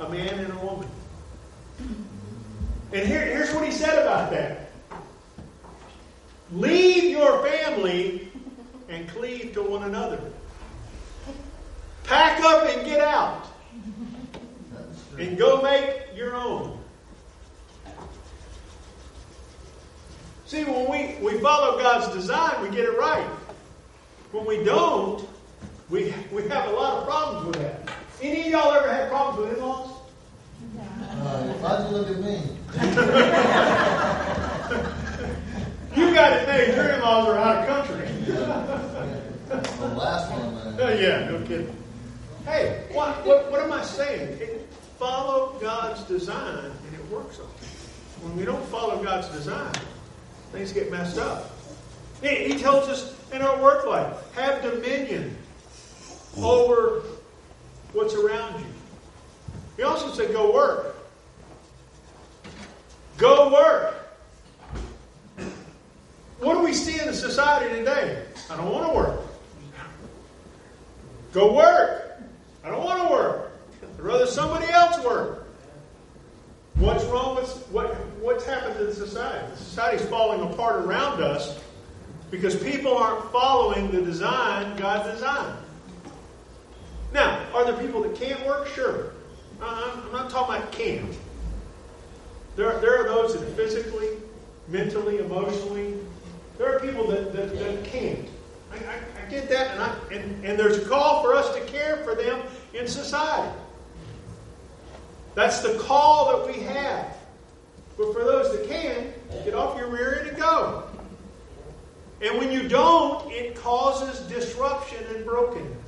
A 0.00 0.08
man 0.10 0.38
and 0.38 0.52
a 0.52 0.58
woman. 0.58 0.86
And 2.92 3.08
here, 3.08 3.24
here's 3.24 3.54
what 3.54 3.64
he 3.64 3.72
said 3.72 4.02
about 4.02 4.30
that. 4.32 4.70
Leave 6.52 7.04
your 7.04 7.42
family 7.42 8.28
and 8.90 9.08
cleave 9.08 9.54
to 9.54 9.62
one 9.62 9.84
another. 9.84 10.20
Pack 12.04 12.44
up 12.44 12.68
and 12.68 12.84
get 12.84 13.00
out. 13.00 13.46
And 15.18 15.38
go 15.38 15.62
make 15.62 16.14
your 16.14 16.36
own. 16.36 16.78
See, 20.44 20.64
when 20.64 20.90
we, 20.90 21.16
we 21.26 21.40
follow 21.40 21.78
God's 21.78 22.14
design, 22.14 22.60
we 22.60 22.68
get 22.68 22.84
it 22.84 22.98
right. 22.98 23.26
When 24.32 24.44
we 24.44 24.62
don't, 24.64 25.26
we, 25.90 26.14
we 26.30 26.46
have 26.48 26.68
a 26.68 26.72
lot 26.72 26.98
of 26.98 27.04
problems 27.04 27.46
with 27.46 27.56
that. 27.56 27.80
Any 28.22 28.42
of 28.42 28.46
y'all 28.46 28.72
ever 28.72 28.92
had 28.92 29.10
problems 29.10 29.48
with 29.48 29.58
in-laws? 29.58 29.90
Uh, 30.78 31.42
why'd 31.54 31.90
you 31.90 31.96
look 31.96 32.08
at 32.08 32.20
me? 32.20 32.42
you 35.96 36.14
got 36.14 36.32
it 36.32 36.46
made. 36.46 36.72
Your 36.74 36.90
in-laws 36.90 37.26
are 37.28 37.38
out 37.38 37.56
of 37.56 37.66
country. 37.66 38.06
the 38.24 39.88
last 39.96 40.30
one, 40.30 40.54
man. 40.54 40.76
Oh, 40.80 40.92
yeah, 40.92 41.28
no 41.28 41.40
kidding. 41.46 41.74
Hey, 42.44 42.84
what, 42.92 43.26
what, 43.26 43.50
what 43.50 43.60
am 43.60 43.72
I 43.72 43.82
saying? 43.82 44.38
It, 44.40 44.68
follow 44.98 45.58
God's 45.60 46.04
design, 46.04 46.66
and 46.66 46.94
it 46.94 47.04
works 47.10 47.40
on 47.40 47.46
When 48.22 48.36
we 48.36 48.44
don't 48.44 48.64
follow 48.66 49.02
God's 49.02 49.26
design, 49.28 49.72
things 50.52 50.72
get 50.72 50.88
messed 50.90 51.18
up. 51.18 51.50
He, 52.22 52.52
he 52.52 52.58
tells 52.58 52.88
us 52.88 53.16
in 53.32 53.42
our 53.42 53.60
work 53.60 53.84
life, 53.86 54.14
have 54.34 54.62
dominion 54.62 55.36
over 56.38 57.02
what's 57.92 58.14
around 58.14 58.60
you. 58.60 58.66
He 59.76 59.82
also 59.82 60.12
said, 60.12 60.32
go 60.32 60.52
work. 60.52 60.96
Go 63.16 63.52
work. 63.52 63.96
What 66.38 66.54
do 66.54 66.60
we 66.60 66.72
see 66.72 66.98
in 66.98 67.06
the 67.06 67.14
society 67.14 67.74
today? 67.74 68.24
I 68.48 68.56
don't 68.56 68.70
want 68.72 68.88
to 68.88 68.94
work. 68.94 69.20
Go 71.32 71.54
work. 71.54 72.20
I 72.64 72.70
don't 72.70 72.84
want 72.84 73.02
to 73.02 73.12
work. 73.12 73.52
I'd 73.82 74.00
rather 74.00 74.26
somebody 74.26 74.70
else 74.70 75.02
work. 75.04 75.46
What's 76.76 77.04
wrong 77.04 77.36
with 77.36 77.50
what, 77.70 77.94
what's 78.20 78.44
happened 78.44 78.78
to 78.78 78.84
the 78.84 78.94
society? 78.94 79.46
The 79.50 79.56
society's 79.58 80.08
falling 80.08 80.40
apart 80.50 80.76
around 80.86 81.22
us 81.22 81.60
because 82.30 82.56
people 82.56 82.96
aren't 82.96 83.30
following 83.30 83.90
the 83.90 84.00
design 84.00 84.76
God 84.76 85.10
designed. 85.12 85.58
Now, 87.12 87.44
are 87.54 87.64
there 87.64 87.76
people 87.76 88.02
that 88.02 88.14
can't 88.14 88.44
work? 88.46 88.68
Sure. 88.68 89.12
I'm 89.60 90.12
not 90.12 90.30
talking 90.30 90.56
about 90.56 90.72
can't. 90.72 91.16
There, 92.56 92.78
there 92.80 93.00
are 93.00 93.04
those 93.04 93.38
that 93.38 93.46
physically, 93.56 94.08
mentally, 94.68 95.18
emotionally. 95.18 95.98
There 96.58 96.74
are 96.74 96.80
people 96.80 97.06
that, 97.08 97.32
that, 97.32 97.58
that 97.58 97.84
can't. 97.84 98.28
I, 98.72 98.76
I, 98.76 99.24
I 99.26 99.30
get 99.30 99.48
that, 99.48 99.72
and, 99.72 99.82
I, 99.82 99.96
and, 100.12 100.44
and 100.44 100.58
there's 100.58 100.78
a 100.78 100.88
call 100.88 101.22
for 101.22 101.34
us 101.34 101.52
to 101.54 101.60
care 101.66 101.98
for 101.98 102.14
them 102.14 102.42
in 102.74 102.86
society. 102.86 103.52
That's 105.34 105.60
the 105.60 105.78
call 105.78 106.38
that 106.38 106.54
we 106.54 106.62
have. 106.62 107.16
But 107.96 108.12
for 108.12 108.24
those 108.24 108.56
that 108.56 108.68
can, 108.68 109.12
get 109.44 109.54
off 109.54 109.76
your 109.76 109.88
rear 109.88 110.20
end 110.20 110.28
and 110.28 110.38
go. 110.38 110.84
And 112.22 112.38
when 112.38 112.50
you 112.50 112.68
don't, 112.68 113.30
it 113.30 113.54
causes 113.56 114.20
disruption 114.28 115.04
and 115.14 115.24
brokenness. 115.24 115.79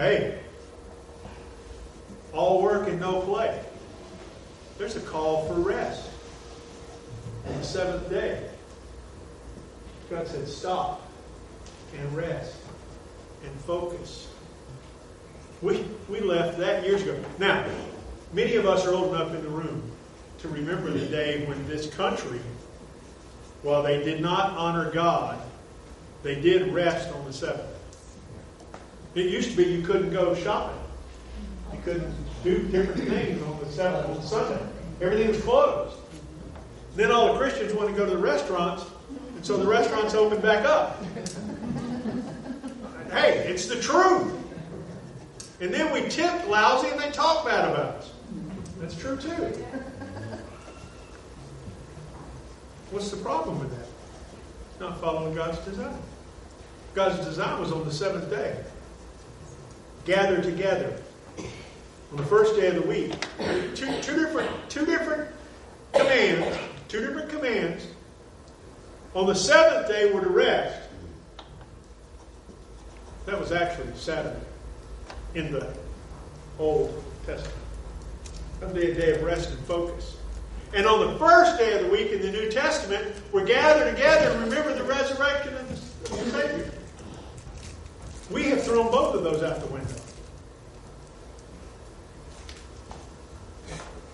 Hey, 0.00 0.38
all 2.32 2.62
work 2.62 2.88
and 2.88 2.98
no 2.98 3.20
play. 3.20 3.62
There's 4.78 4.96
a 4.96 5.00
call 5.00 5.46
for 5.46 5.52
rest. 5.52 6.08
On 7.46 7.58
the 7.58 7.62
seventh 7.62 8.08
day, 8.08 8.48
God 10.08 10.26
said, 10.26 10.48
stop 10.48 11.06
and 11.98 12.16
rest 12.16 12.56
and 13.44 13.54
focus. 13.66 14.28
We, 15.60 15.84
we 16.08 16.20
left 16.20 16.56
that 16.56 16.82
years 16.82 17.02
ago. 17.02 17.22
Now, 17.38 17.66
many 18.32 18.56
of 18.56 18.64
us 18.64 18.86
are 18.86 18.94
old 18.94 19.14
enough 19.14 19.34
in 19.34 19.42
the 19.42 19.50
room 19.50 19.82
to 20.38 20.48
remember 20.48 20.90
the 20.90 21.04
day 21.04 21.44
when 21.44 21.68
this 21.68 21.92
country, 21.92 22.40
while 23.60 23.82
they 23.82 24.02
did 24.02 24.22
not 24.22 24.52
honor 24.52 24.90
God, 24.90 25.38
they 26.22 26.40
did 26.40 26.72
rest 26.72 27.14
on 27.14 27.26
the 27.26 27.34
seventh. 27.34 27.79
It 29.14 29.26
used 29.26 29.50
to 29.50 29.56
be 29.56 29.64
you 29.64 29.82
couldn't 29.82 30.12
go 30.12 30.34
shopping. 30.34 30.78
You 31.72 31.78
couldn't 31.82 32.14
do 32.44 32.62
different 32.68 33.08
things 33.08 33.42
on 33.42 33.58
the 33.58 33.66
seventh 33.66 34.18
on 34.18 34.22
Sunday. 34.22 34.60
Everything 35.00 35.28
was 35.28 35.40
closed. 35.40 35.96
Then 36.94 37.10
all 37.10 37.32
the 37.32 37.38
Christians 37.38 37.72
wanted 37.72 37.92
to 37.92 37.98
go 37.98 38.04
to 38.04 38.10
the 38.10 38.18
restaurants, 38.18 38.84
and 39.36 39.44
so 39.44 39.56
the 39.56 39.66
restaurants 39.66 40.14
opened 40.14 40.42
back 40.42 40.64
up. 40.64 41.02
hey, 43.10 43.38
it's 43.48 43.66
the 43.66 43.80
truth. 43.80 44.36
And 45.60 45.72
then 45.72 45.92
we 45.92 46.08
tipped 46.08 46.46
lousy 46.48 46.88
and 46.88 46.98
they 46.98 47.10
talk 47.10 47.44
bad 47.44 47.68
about 47.68 47.96
us. 47.96 48.12
That's 48.78 48.96
true 48.96 49.16
too. 49.16 49.30
What's 52.90 53.10
the 53.10 53.18
problem 53.18 53.60
with 53.60 53.70
that? 53.70 53.86
Not 54.80 55.00
following 55.00 55.34
God's 55.34 55.58
design. 55.58 55.98
God's 56.94 57.24
design 57.24 57.60
was 57.60 57.72
on 57.72 57.84
the 57.84 57.92
seventh 57.92 58.30
day. 58.30 58.64
Gather 60.10 60.42
together. 60.42 60.92
On 62.10 62.16
the 62.16 62.24
first 62.24 62.56
day 62.56 62.66
of 62.66 62.74
the 62.74 62.82
week. 62.82 63.12
Two, 63.76 63.86
two 64.02 64.16
different, 64.16 64.50
two 64.68 64.84
different 64.84 65.30
commands. 65.92 66.58
Two 66.88 67.06
different 67.06 67.30
commands. 67.30 67.86
On 69.14 69.24
the 69.24 69.34
seventh 69.36 69.86
day 69.86 70.12
were 70.12 70.20
to 70.20 70.28
rest. 70.28 70.88
That 73.26 73.38
was 73.38 73.52
actually 73.52 73.86
Saturday 73.94 74.40
in 75.36 75.52
the 75.52 75.72
Old 76.58 77.04
Testament. 77.24 77.54
That 78.58 78.72
would 78.72 78.82
be 78.82 78.90
a 78.90 78.94
day 78.96 79.12
of 79.12 79.22
rest 79.22 79.50
and 79.50 79.60
focus. 79.60 80.16
And 80.74 80.88
on 80.88 81.12
the 81.12 81.18
first 81.20 81.56
day 81.56 81.74
of 81.78 81.84
the 81.84 81.88
week 81.88 82.10
in 82.10 82.20
the 82.20 82.32
New 82.32 82.50
Testament, 82.50 83.14
we're 83.30 83.46
gathered 83.46 83.94
together 83.94 84.32
and 84.32 84.42
remember 84.42 84.74
the 84.74 84.82
resurrection 84.82 85.54
of 85.54 85.68
the, 85.68 86.30
Savior. 86.32 86.72
We 88.30 88.44
have 88.44 88.62
thrown 88.62 88.90
both 88.92 89.16
of 89.16 89.24
those 89.24 89.42
out 89.42 89.60
the 89.60 89.66
window. 89.66 89.99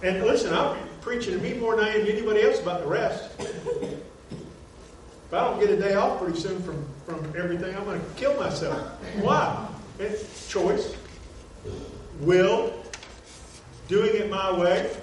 And 0.02 0.22
listen, 0.24 0.52
I'm 0.52 0.76
preaching 1.00 1.32
to 1.34 1.38
me 1.38 1.54
more 1.54 1.76
than 1.76 1.84
I 1.84 1.94
am 1.94 2.04
to 2.04 2.12
anybody 2.12 2.42
else 2.42 2.60
about 2.60 2.80
the 2.80 2.86
rest. 2.86 3.30
If 3.40 5.32
I 5.32 5.40
don't 5.40 5.58
get 5.58 5.70
a 5.70 5.76
day 5.76 5.94
off 5.94 6.20
pretty 6.20 6.38
soon 6.38 6.62
from, 6.62 6.86
from 7.04 7.24
everything, 7.36 7.74
I'm 7.76 7.84
going 7.84 8.00
to 8.00 8.06
kill 8.16 8.38
myself. 8.38 8.78
Why? 9.20 9.68
It's 9.98 10.48
choice, 10.48 10.94
will, 12.20 12.72
doing 13.88 14.14
it 14.14 14.30
my 14.30 14.52
way. 14.52 14.94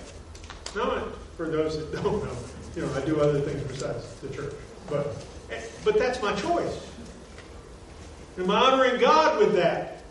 No, 0.76 1.12
for 1.36 1.50
those 1.50 1.78
that 1.78 1.92
don't 2.04 2.24
know, 2.24 2.38
you 2.76 2.84
know, 2.84 2.94
I 2.94 3.02
do 3.02 3.20
other 3.20 3.42
things 3.42 3.62
besides 3.64 4.14
the 4.22 4.30
church. 4.30 4.54
But, 4.90 5.16
but 5.84 5.98
that's 5.98 6.22
my 6.22 6.34
choice. 6.36 6.88
Am 8.38 8.50
I 8.50 8.60
honoring 8.60 9.00
God 9.00 9.40
with 9.40 9.56
that? 9.56 10.04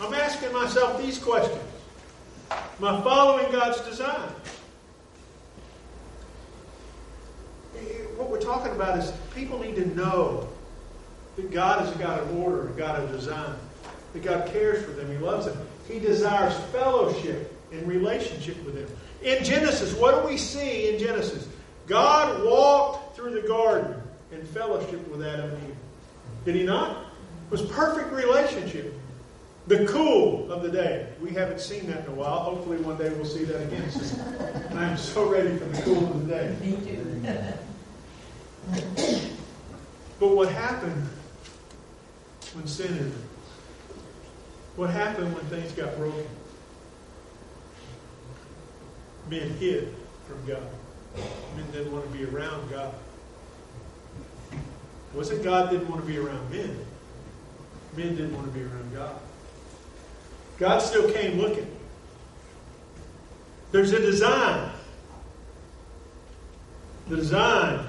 I'm 0.00 0.14
asking 0.14 0.52
myself 0.52 1.02
these 1.02 1.18
questions. 1.18 1.60
Am 2.50 2.84
I 2.84 3.00
following 3.02 3.50
God's 3.52 3.80
design? 3.82 4.30
What 8.16 8.30
we're 8.30 8.40
talking 8.40 8.72
about 8.72 8.98
is 8.98 9.12
people 9.34 9.58
need 9.58 9.76
to 9.76 9.94
know 9.94 10.48
that 11.36 11.50
God 11.50 11.86
is 11.86 11.94
a 11.94 11.98
God 11.98 12.20
of 12.20 12.36
order, 12.36 12.68
a 12.68 12.72
God 12.72 13.02
of 13.02 13.10
design, 13.12 13.54
that 14.14 14.22
God 14.22 14.50
cares 14.50 14.84
for 14.84 14.92
them, 14.92 15.10
He 15.10 15.18
loves 15.18 15.46
them. 15.46 15.58
He 15.86 15.98
desires 15.98 16.54
fellowship 16.72 17.54
and 17.72 17.86
relationship 17.86 18.62
with 18.64 18.74
them. 18.74 18.88
In 19.22 19.44
Genesis, 19.44 19.94
what 19.94 20.22
do 20.22 20.28
we 20.28 20.38
see 20.38 20.88
in 20.94 20.98
Genesis? 20.98 21.46
God 21.86 22.44
walked 22.44 23.16
through 23.16 23.40
the 23.40 23.46
garden 23.46 23.94
in 24.32 24.44
fellowship 24.46 25.06
with 25.08 25.22
Adam 25.22 25.50
and 25.50 25.68
Eve. 25.68 25.76
Did 26.44 26.54
He 26.54 26.62
not? 26.62 26.90
It 27.46 27.50
was 27.50 27.62
perfect 27.62 28.12
relationship. 28.12 28.94
The 29.66 29.84
cool 29.86 30.50
of 30.52 30.62
the 30.62 30.70
day. 30.70 31.08
We 31.20 31.30
haven't 31.30 31.60
seen 31.60 31.86
that 31.88 32.04
in 32.04 32.12
a 32.12 32.14
while. 32.14 32.38
Hopefully, 32.38 32.76
one 32.78 32.96
day 32.98 33.08
we'll 33.10 33.24
see 33.24 33.44
that 33.44 33.62
again 33.62 33.90
soon. 33.90 34.20
I 34.76 34.88
am 34.88 34.96
so 34.96 35.28
ready 35.28 35.56
for 35.56 35.64
the 35.64 35.82
cool 35.82 36.06
of 36.06 36.26
the 36.26 36.34
day. 36.34 36.56
Me 36.60 36.76
too. 36.86 37.22
But 40.20 40.36
what 40.36 40.50
happened 40.50 41.08
when 42.54 42.66
sin 42.66 42.92
entered? 42.92 43.12
What 44.76 44.90
happened 44.90 45.34
when 45.34 45.44
things 45.46 45.72
got 45.72 45.96
broken? 45.96 46.26
Men 49.28 49.50
hid 49.58 49.92
from 50.28 50.46
God. 50.46 50.62
Men 51.56 51.70
didn't 51.72 51.92
want 51.92 52.04
to 52.04 52.16
be 52.16 52.24
around 52.24 52.70
God. 52.70 52.94
It 54.52 54.58
wasn't 55.16 55.42
God 55.42 55.70
didn't 55.70 55.88
want 55.88 56.02
to 56.02 56.06
be 56.06 56.18
around 56.18 56.50
men. 56.50 56.78
Men 57.96 58.14
didn't 58.14 58.34
want 58.34 58.46
to 58.46 58.52
be 58.52 58.62
around 58.64 58.94
God. 58.94 59.18
God 60.58 60.78
still 60.80 61.10
came 61.12 61.38
looking. 61.38 61.70
There's 63.72 63.92
a 63.92 64.00
design. 64.00 64.70
The 67.08 67.16
design 67.16 67.86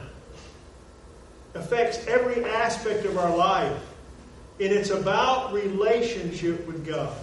affects 1.56 2.06
every 2.08 2.44
aspect 2.44 3.06
of 3.06 3.18
our 3.18 3.36
life. 3.36 3.82
And 4.60 4.74
it's 4.74 4.90
about 4.90 5.54
relationship 5.54 6.66
with 6.68 6.86
God. 6.86 7.16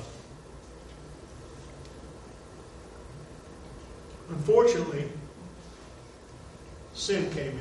Unfortunately, 4.31 5.09
sin 6.95 7.31
came 7.33 7.59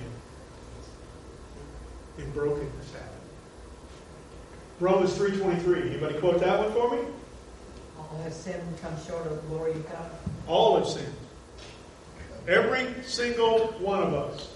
in. 2.17 2.23
And 2.23 2.33
brokenness 2.33 2.93
happened. 2.93 3.09
Romans 4.79 5.13
3.23. 5.17 5.89
Anybody 5.89 6.19
quote 6.19 6.39
that 6.39 6.59
one 6.59 6.71
for 6.71 6.95
me? 6.95 7.01
All 8.11 8.21
have 8.23 8.33
sinned 8.33 8.61
and 8.61 8.81
come 8.81 8.93
short 9.05 9.25
of 9.25 9.31
the 9.41 9.47
glory 9.47 9.71
of 9.71 9.89
God. 9.89 10.09
All 10.47 10.77
have 10.77 10.87
sinned. 10.87 11.13
Every 12.47 12.87
single 13.03 13.67
one 13.79 14.03
of 14.03 14.13
us. 14.13 14.49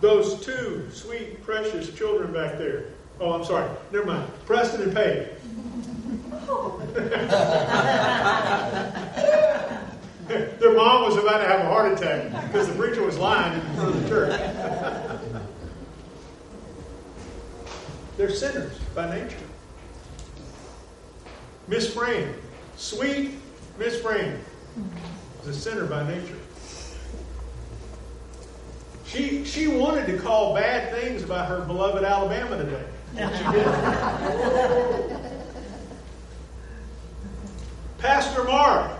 Those 0.00 0.44
two 0.44 0.88
sweet, 0.92 1.42
precious 1.44 1.94
children 1.94 2.32
back 2.32 2.58
there. 2.58 2.86
Oh, 3.20 3.32
I'm 3.32 3.44
sorry. 3.44 3.70
Never 3.92 4.06
mind. 4.06 4.28
Preston 4.46 4.82
and 4.82 4.94
Paige. 4.94 5.28
Their 10.28 10.74
mom 10.74 11.02
was 11.02 11.16
about 11.16 11.38
to 11.38 11.44
have 11.46 11.60
a 11.60 11.64
heart 11.64 11.92
attack 11.92 12.46
because 12.46 12.68
the 12.68 12.74
preacher 12.74 13.02
was 13.02 13.18
lying 13.18 13.60
in 13.60 13.74
front 13.74 13.94
of 13.94 14.02
the 14.02 14.08
church. 14.08 14.40
They're 18.16 18.30
sinners 18.30 18.78
by 18.94 19.14
nature. 19.14 19.36
Miss 21.72 21.90
Fran, 21.90 22.34
sweet 22.76 23.30
Miss 23.78 23.98
Fran, 24.02 24.38
is 25.40 25.48
a 25.48 25.54
sinner 25.54 25.86
by 25.86 26.06
nature. 26.06 26.36
She, 29.06 29.46
she 29.46 29.68
wanted 29.68 30.04
to 30.08 30.18
call 30.18 30.54
bad 30.54 30.92
things 30.92 31.22
about 31.22 31.48
her 31.48 31.62
beloved 31.62 32.04
Alabama 32.04 32.58
today. 32.58 32.84
And 33.16 33.34
she 33.34 33.42
did. 33.52 33.66
Pastor 37.96 38.44
Mark, 38.44 38.90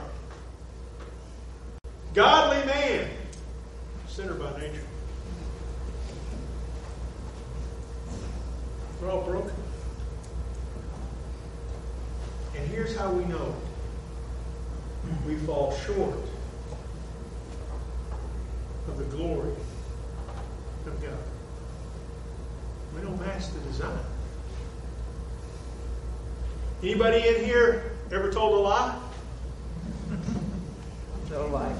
godly 2.15 2.65
man, 2.65 3.07
sinner 4.09 4.33
by 4.33 4.51
nature. 4.59 4.81
We're 9.03 9.11
all 9.11 9.21
broken. 9.21 9.53
And 12.55 12.62
here's 12.73 12.97
how 12.97 13.11
we 13.11 13.25
know 13.27 13.55
we 15.27 15.35
we 15.35 15.41
fall 15.43 15.77
short 15.85 16.15
of 18.89 18.97
the 18.97 19.05
glory 19.17 19.53
of 20.87 21.03
God. 21.03 21.19
We 22.97 23.03
don't 23.03 23.21
match 23.21 23.53
the 23.53 23.61
design. 23.61 23.99
Anybody 26.83 27.29
in 27.29 27.45
here 27.45 27.93
ever 28.11 28.33
told 28.33 28.59
a 28.59 28.63
lie? 28.63 28.99
No 31.31 31.47
life. 31.49 31.77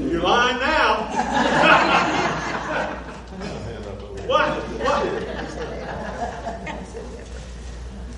You're 0.00 0.22
lying 0.22 0.58
now. 0.58 0.94
what? 4.26 4.58
What? 4.58 5.30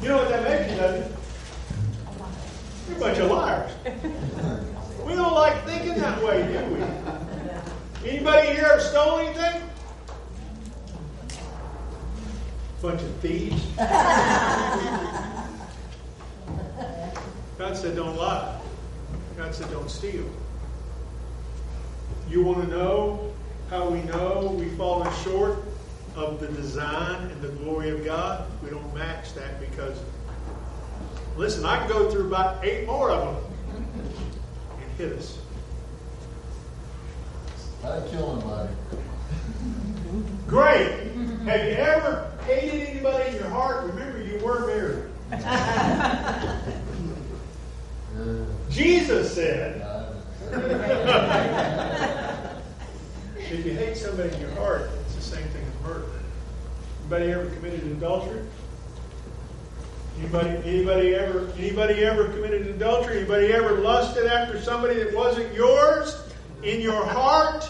You 0.02 0.08
know 0.08 0.16
what 0.16 0.28
that 0.30 0.42
makes 0.42 0.72
you, 0.72 0.78
doesn't 0.78 1.02
it? 1.02 1.12
You're 2.88 2.91
a 2.91 2.91
bunch 3.02 3.18
of 3.18 3.30
liars. 3.32 3.72
We 5.04 5.14
don't 5.16 5.34
like 5.34 5.64
thinking 5.64 5.94
that 5.96 6.22
way, 6.22 6.46
do 6.46 6.64
we? 6.72 8.08
Anybody 8.08 8.48
here 8.48 8.68
ever 8.70 8.80
stole 8.80 9.18
anything? 9.18 9.60
Bunch 12.80 13.02
of 13.02 13.14
thieves. 13.16 13.66
God 17.58 17.76
said, 17.76 17.96
don't 17.96 18.16
lie. 18.16 18.60
God 19.36 19.52
said, 19.52 19.68
don't 19.72 19.90
steal. 19.90 20.28
You 22.28 22.44
want 22.44 22.62
to 22.62 22.68
know 22.68 23.32
how 23.68 23.88
we 23.88 24.02
know 24.02 24.54
we've 24.56 24.76
fallen 24.76 25.12
short 25.24 25.58
of 26.14 26.38
the 26.38 26.46
design 26.48 27.30
and 27.30 27.42
the 27.42 27.48
glory 27.48 27.90
of 27.90 28.04
God? 28.04 28.46
We 28.62 28.70
don't 28.70 28.94
match 28.94 29.34
that 29.34 29.58
because, 29.58 29.98
listen, 31.36 31.64
I 31.64 31.78
can 31.78 31.88
go 31.88 32.10
through 32.10 32.26
about 32.28 32.64
eight 32.64 32.86
more 32.86 33.10
of 33.10 33.34
them 33.34 33.36
and 34.80 34.90
hit 34.98 35.12
us. 35.12 35.38
To 37.82 38.06
kill 38.10 38.32
anybody. 38.32 38.72
Great. 40.46 41.10
Have 41.44 41.64
you 41.66 41.74
ever 41.74 42.30
hated 42.46 42.88
anybody 42.88 43.30
in 43.30 43.34
your 43.36 43.48
heart? 43.48 43.86
Remember, 43.86 44.22
you 44.22 44.38
were 44.38 44.66
married. 44.66 45.08
Jesus 48.70 49.34
said, 49.34 49.82
if 53.38 53.66
you 53.66 53.72
hate 53.72 53.96
somebody 53.96 54.30
in 54.34 54.40
your 54.40 54.50
heart, 54.52 54.90
it's 55.06 55.14
the 55.16 55.22
same 55.22 55.48
thing 55.48 55.64
as 55.64 55.82
murder. 55.86 56.06
Anybody 57.00 57.32
ever 57.32 57.50
committed 57.56 57.82
adultery? 57.84 58.42
Anybody, 60.18 60.48
anybody 60.64 61.14
ever, 61.14 61.50
anybody 61.58 62.04
ever 62.04 62.28
committed 62.28 62.66
adultery? 62.68 63.18
Anybody 63.18 63.52
ever 63.52 63.78
lusted 63.78 64.26
after 64.26 64.60
somebody 64.60 65.02
that 65.02 65.14
wasn't 65.14 65.52
yours 65.54 66.22
in 66.62 66.80
your 66.80 67.04
heart? 67.04 67.68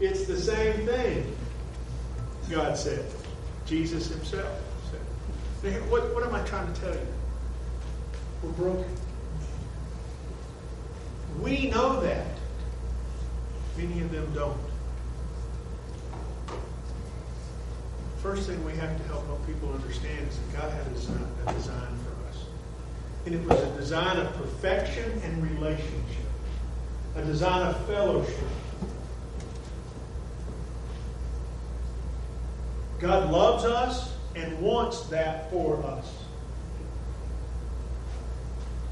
It's 0.00 0.26
the 0.26 0.38
same 0.38 0.86
thing. 0.86 1.36
God 2.50 2.76
said. 2.76 3.04
Jesus 3.66 4.08
Himself 4.08 4.52
said. 4.90 5.72
Now, 5.72 5.78
What, 5.88 6.14
what 6.14 6.24
am 6.24 6.34
I 6.34 6.42
trying 6.42 6.72
to 6.72 6.80
tell 6.80 6.92
you? 6.92 7.06
We're 8.42 8.50
broken. 8.50 8.96
We 11.40 11.70
know 11.70 12.00
that. 12.00 12.26
Many 13.76 14.02
of 14.02 14.10
them 14.12 14.32
don't. 14.34 14.58
First 18.24 18.48
thing 18.48 18.64
we 18.64 18.72
have 18.76 18.96
to 18.96 19.02
help 19.08 19.46
people 19.46 19.70
understand 19.74 20.26
is 20.26 20.38
that 20.38 20.62
God 20.62 20.72
had 20.72 20.86
a 20.86 20.90
design, 20.94 21.28
a 21.46 21.52
design 21.52 21.98
for 21.98 22.30
us. 22.30 22.46
And 23.26 23.34
it 23.34 23.46
was 23.46 23.60
a 23.60 23.76
design 23.76 24.16
of 24.16 24.32
perfection 24.32 25.20
and 25.22 25.50
relationship, 25.50 26.24
a 27.16 27.22
design 27.22 27.66
of 27.66 27.86
fellowship. 27.86 28.48
God 32.98 33.30
loves 33.30 33.66
us 33.66 34.14
and 34.34 34.58
wants 34.58 35.02
that 35.08 35.50
for 35.50 35.84
us. 35.84 36.10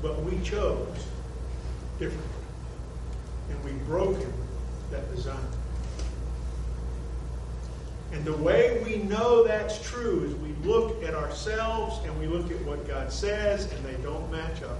But 0.02 0.22
we 0.24 0.38
chose 0.42 1.06
differently. 1.98 2.28
And 3.48 3.64
we've 3.64 3.86
broken 3.86 4.30
that 4.90 5.10
design. 5.16 5.61
And 8.12 8.24
the 8.24 8.36
way 8.36 8.82
we 8.84 8.98
know 8.98 9.42
that's 9.42 9.82
true 9.88 10.24
is 10.24 10.34
we 10.34 10.52
look 10.68 11.02
at 11.02 11.14
ourselves 11.14 11.98
and 12.04 12.18
we 12.20 12.26
look 12.26 12.50
at 12.50 12.60
what 12.62 12.86
God 12.86 13.10
says, 13.10 13.72
and 13.72 13.84
they 13.84 13.94
don't 14.02 14.30
match 14.30 14.62
up. 14.62 14.78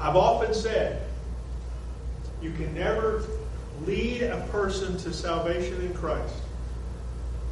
I've 0.00 0.14
often 0.14 0.54
said, 0.54 1.02
you 2.40 2.52
can 2.52 2.72
never 2.74 3.24
lead 3.84 4.22
a 4.22 4.40
person 4.52 4.96
to 4.98 5.12
salvation 5.12 5.80
in 5.80 5.92
Christ 5.94 6.34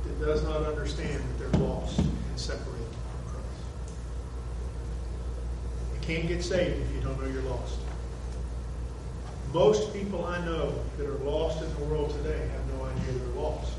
that 0.05 0.25
does 0.25 0.45
not 0.45 0.63
understand 0.63 1.21
that 1.21 1.39
they're 1.39 1.61
lost 1.61 1.99
and 1.99 2.09
separated 2.37 2.71
from 2.71 3.33
Christ. 3.33 3.47
You 5.95 5.96
can't 6.07 6.29
get 6.29 6.43
saved 6.43 6.81
if 6.81 6.95
you 6.95 7.01
don't 7.01 7.21
know 7.21 7.27
you're 7.29 7.43
lost. 7.51 7.81
Most 9.53 9.93
people 9.93 10.25
I 10.25 10.39
know 10.45 10.73
that 10.99 11.07
are 11.07 11.19
lost 11.25 11.61
in 11.61 11.75
the 11.75 11.85
world 11.87 12.11
today 12.23 12.39
have 12.39 12.79
no 12.79 12.85
idea 12.85 13.13
they're 13.13 13.43
lost. 13.43 13.73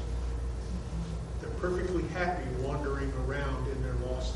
They're 1.40 1.50
perfectly 1.52 2.04
happy 2.10 2.44
wandering 2.60 3.13
around 3.26 3.68
in 3.70 3.82
their 3.82 3.94
lostness 3.94 4.34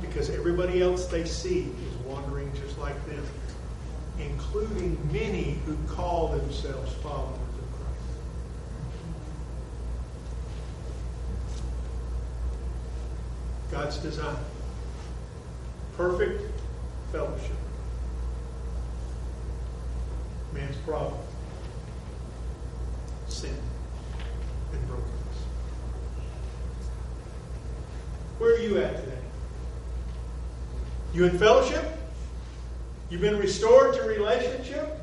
because 0.00 0.30
everybody 0.30 0.80
else 0.80 1.06
they 1.06 1.26
see 1.26 1.70
is 1.86 1.96
wandering 2.06 2.50
just 2.54 2.78
like 2.78 2.96
them, 3.06 3.26
including 4.18 4.98
many 5.12 5.58
who 5.66 5.76
call 5.86 6.28
themselves 6.28 6.94
followers 6.94 7.36
of 7.36 7.72
Christ. 7.72 8.00
God's 13.70 13.98
design. 13.98 14.38
Perfect 15.98 16.53
fellowship. 17.14 17.56
Man's 20.52 20.76
problem. 20.78 21.20
Sin 23.28 23.54
and 24.72 24.86
brokenness. 24.88 25.38
Where 28.38 28.56
are 28.56 28.58
you 28.58 28.78
at 28.78 28.96
today? 28.96 29.18
You 31.14 31.26
in 31.26 31.38
fellowship? 31.38 31.84
You've 33.10 33.20
been 33.20 33.38
restored 33.38 33.94
to 33.94 34.02
relationship? 34.02 35.00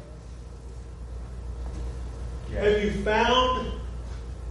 Have 2.55 2.83
you 2.83 2.91
found 3.05 3.71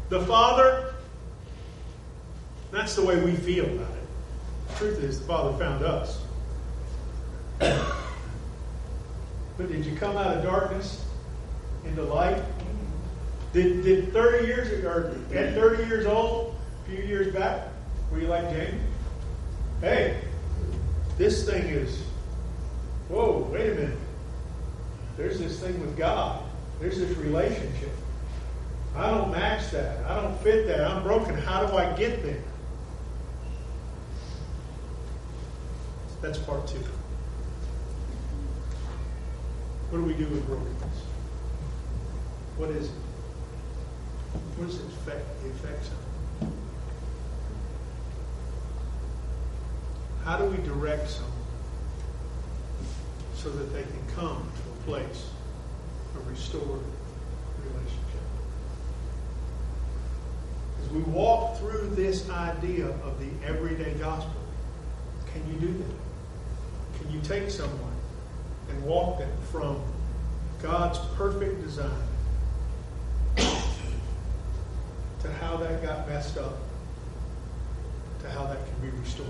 the 0.08 0.20
Father? 0.20 0.94
That's 2.70 2.96
the 2.96 3.04
way 3.04 3.22
we 3.22 3.32
feel 3.32 3.66
about 3.66 3.90
it. 3.90 4.68
The 4.68 4.74
truth 4.76 5.04
is, 5.04 5.20
the 5.20 5.26
Father 5.26 5.58
found 5.58 5.84
us. 5.84 6.22
But 9.56 9.70
did 9.70 9.84
you 9.84 9.94
come 9.96 10.16
out 10.16 10.38
of 10.38 10.42
darkness 10.42 11.04
into 11.84 12.02
light? 12.02 12.42
Did, 13.52 13.82
did 13.82 14.10
30 14.12 14.46
years 14.46 14.84
or 14.84 15.14
at 15.34 15.54
30 15.54 15.84
years 15.84 16.06
old, 16.06 16.56
a 16.86 16.88
few 16.88 17.04
years 17.04 17.34
back, 17.34 17.68
were 18.10 18.20
you 18.20 18.28
like 18.28 18.48
Jamie? 18.50 18.80
Hey, 19.82 20.22
this 21.18 21.44
thing 21.44 21.64
is, 21.64 22.02
whoa, 23.08 23.46
wait 23.52 23.70
a 23.70 23.74
minute. 23.74 23.98
There's 25.18 25.38
this 25.38 25.60
thing 25.60 25.78
with 25.80 25.94
God. 25.96 26.42
There's 26.80 26.98
this 26.98 27.14
relationship. 27.18 27.90
I 28.96 29.10
don't 29.10 29.30
match 29.30 29.70
that. 29.72 30.04
I 30.06 30.22
don't 30.22 30.38
fit 30.40 30.66
that. 30.68 30.80
I'm 30.80 31.02
broken. 31.02 31.36
How 31.36 31.66
do 31.66 31.76
I 31.76 31.92
get 31.92 32.22
there? 32.22 32.42
That's 36.22 36.38
part 36.38 36.66
two. 36.66 36.82
What 39.90 39.98
do 39.98 40.04
we 40.04 40.14
do 40.14 40.26
with 40.26 40.46
brokenness? 40.46 41.02
What 42.56 42.70
is 42.70 42.86
it? 42.86 42.92
What 44.56 44.68
does 44.68 44.78
it 44.78 44.86
affect 44.86 45.42
the 45.42 45.48
effects 45.48 45.88
of? 45.88 46.48
How 50.24 50.36
do 50.36 50.44
we 50.44 50.58
direct 50.58 51.10
someone 51.10 51.32
so 53.34 53.50
that 53.50 53.72
they 53.72 53.82
can 53.82 54.06
come 54.14 54.48
to 54.54 54.70
a 54.70 54.84
place 54.86 55.26
of 56.14 56.28
restored 56.28 56.84
relationship? 57.64 58.22
As 60.84 60.88
we 60.90 61.00
walk 61.02 61.58
through 61.58 61.90
this 61.96 62.30
idea 62.30 62.86
of 62.86 63.18
the 63.18 63.44
everyday 63.44 63.94
gospel, 63.94 64.40
can 65.32 65.52
you 65.52 65.58
do 65.58 65.72
that? 65.78 67.00
Can 67.02 67.10
you 67.10 67.20
take 67.22 67.50
someone 67.50 67.89
and 68.70 68.84
walk 68.84 69.18
them 69.18 69.30
from 69.50 69.82
God's 70.62 70.98
perfect 71.16 71.62
design 71.62 71.90
to 73.36 75.32
how 75.40 75.56
that 75.58 75.82
got 75.82 76.08
messed 76.08 76.38
up, 76.38 76.56
to 78.20 78.30
how 78.30 78.46
that 78.46 78.58
can 78.64 78.90
be 78.90 78.96
restored. 78.98 79.28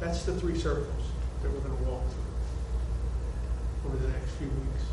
That's 0.00 0.24
the 0.24 0.34
three 0.34 0.58
circles 0.58 1.04
that 1.42 1.50
we're 1.50 1.60
going 1.60 1.76
to 1.76 1.84
walk 1.84 2.02
through 2.10 3.90
over 3.90 3.96
the 3.96 4.08
next 4.08 4.30
few 4.32 4.48
weeks. 4.48 4.84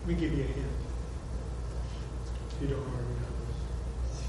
Let 0.00 0.08
me 0.08 0.14
give 0.14 0.32
you 0.32 0.44
a 0.44 0.46
hint. 0.46 0.66
If 2.56 2.62
you 2.62 2.68
don't 2.68 2.80
already 2.80 2.96
know 2.96 3.32
this. 3.46 4.22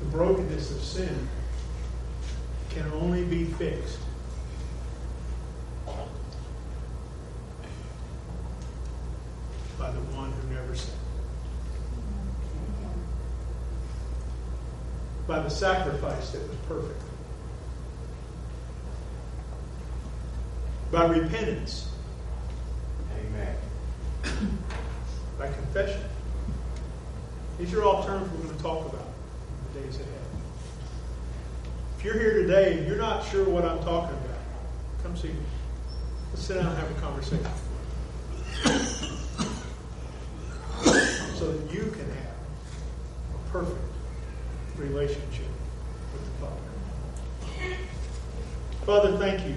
The 0.00 0.06
brokenness 0.06 0.70
of 0.70 0.82
sin 0.82 1.28
can 2.70 2.90
only 2.92 3.24
be 3.24 3.44
fixed 3.44 3.98
by 9.78 9.90
the 9.90 10.00
one 10.14 10.30
who 10.30 10.54
never 10.54 10.74
sinned. 10.74 10.96
By 15.30 15.38
the 15.38 15.48
sacrifice 15.48 16.32
that 16.32 16.42
was 16.42 16.56
perfect. 16.66 17.00
By 20.90 21.06
repentance. 21.06 21.88
Amen. 23.16 23.54
By 25.38 25.46
confession. 25.52 26.02
These 27.60 27.72
are 27.74 27.84
all 27.84 28.04
terms 28.04 28.28
we're 28.32 28.42
going 28.42 28.56
to 28.56 28.60
talk 28.60 28.92
about 28.92 29.06
in 29.06 29.72
the 29.72 29.86
days 29.86 30.00
ahead. 30.00 30.08
If 31.96 32.04
you're 32.04 32.18
here 32.18 32.42
today 32.42 32.78
and 32.78 32.88
you're 32.88 32.98
not 32.98 33.24
sure 33.24 33.48
what 33.48 33.64
I'm 33.64 33.78
talking 33.84 34.16
about, 34.16 34.40
come 35.04 35.16
see 35.16 35.28
me. 35.28 35.36
Let's 36.30 36.42
sit 36.42 36.54
down 36.54 36.66
and 36.66 36.76
have 36.76 36.90
a 36.90 37.00
conversation. 37.00 37.46
so 41.36 41.52
that 41.52 41.72
you 41.72 41.88
can 41.92 42.10
have 42.10 42.34
a 43.32 43.38
perfect 43.52 43.90
relationship 44.80 45.46
with 46.12 46.24
the 46.24 46.46
Father. 46.46 46.56
Father, 48.90 49.16
thank 49.18 49.46
you 49.46 49.54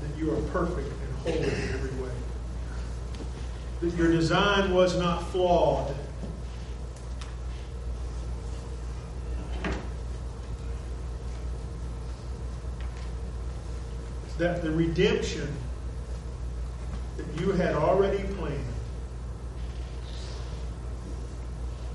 that 0.00 0.16
you 0.16 0.30
are 0.32 0.40
perfect 0.52 0.88
and 0.88 1.12
holy 1.24 1.38
in 1.38 1.70
every 1.74 1.90
way. 2.00 2.12
That 3.80 3.96
your 3.96 4.12
design 4.12 4.72
was 4.72 4.96
not 4.96 5.28
flawed. 5.32 5.92
That 14.38 14.62
the 14.62 14.70
redemption 14.70 15.52
that 17.16 17.40
you 17.40 17.50
had 17.50 17.74
already 17.74 18.22
planned 18.34 18.64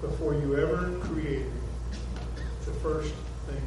before 0.01 0.33
you 0.33 0.57
ever 0.57 0.99
created 0.99 1.53
the 2.65 2.73
first 2.73 3.13
thing 3.45 3.61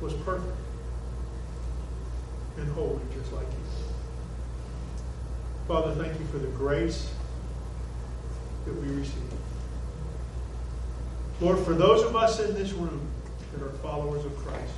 was 0.00 0.14
perfect 0.24 0.56
and 2.56 2.72
holy, 2.72 3.00
just 3.14 3.32
like 3.32 3.46
you. 3.46 3.58
Father, 5.68 5.94
thank 5.94 6.18
you 6.18 6.26
for 6.26 6.38
the 6.38 6.48
grace 6.48 7.12
that 8.66 8.74
we 8.74 8.88
receive. 8.88 9.14
Lord, 11.40 11.58
for 11.60 11.74
those 11.74 12.02
of 12.02 12.16
us 12.16 12.40
in 12.40 12.54
this 12.54 12.72
room 12.72 13.00
that 13.52 13.64
are 13.64 13.70
followers 13.78 14.24
of 14.24 14.36
Christ, 14.38 14.72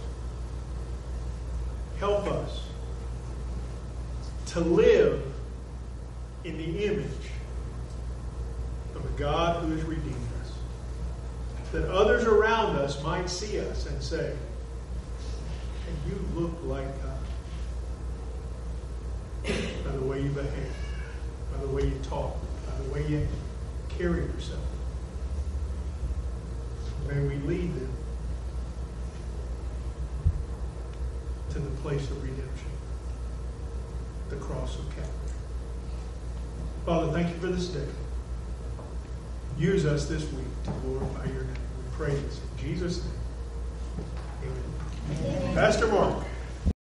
help 1.98 2.26
us 2.26 2.62
to 4.46 4.60
live 4.60 5.22
in 6.44 6.56
the 6.58 6.84
image 6.84 7.06
of 8.94 9.04
a 9.04 9.18
God 9.18 9.64
who 9.64 9.72
has 9.72 9.82
redeemed 9.84 10.14
us. 10.40 10.52
That 11.72 11.88
others 11.88 12.24
around 12.24 12.76
us 12.76 13.02
might 13.02 13.30
see 13.30 13.58
us 13.60 13.86
and 13.86 14.02
say, 14.02 14.34
you 16.06 16.40
look 16.40 16.52
like 16.64 16.86
God 17.02 17.18
by 19.84 19.92
the 19.92 20.02
way 20.02 20.22
you 20.22 20.30
behave, 20.30 20.76
by 21.52 21.60
the 21.60 21.68
way 21.68 21.84
you 21.84 21.98
talk, 22.02 22.36
by 22.66 22.84
the 22.84 22.90
way 22.92 23.06
you 23.08 23.26
carry 23.88 24.22
yourself. 24.22 24.60
May 27.08 27.20
we 27.20 27.36
lead 27.46 27.74
them 27.74 27.92
to 31.50 31.58
the 31.58 31.70
place 31.82 32.02
of 32.10 32.22
redemption, 32.22 32.70
the 34.30 34.36
cross 34.36 34.78
of 34.78 34.84
Calvary. 34.90 35.08
Father, 36.86 37.12
thank 37.12 37.28
you 37.28 37.40
for 37.40 37.48
this 37.48 37.68
day. 37.68 37.86
Use 39.58 39.84
us 39.84 40.06
this 40.06 40.22
week 40.32 40.46
to 40.64 40.70
glorify 40.70 41.26
your 41.26 41.44
name. 41.44 41.52
We 41.52 41.96
pray 41.96 42.14
this 42.14 42.40
in 42.40 42.58
Jesus' 42.58 43.04
name. 43.04 44.06
Amen. 44.44 44.81
Pastor 45.54 45.86
Mark. 45.88 46.31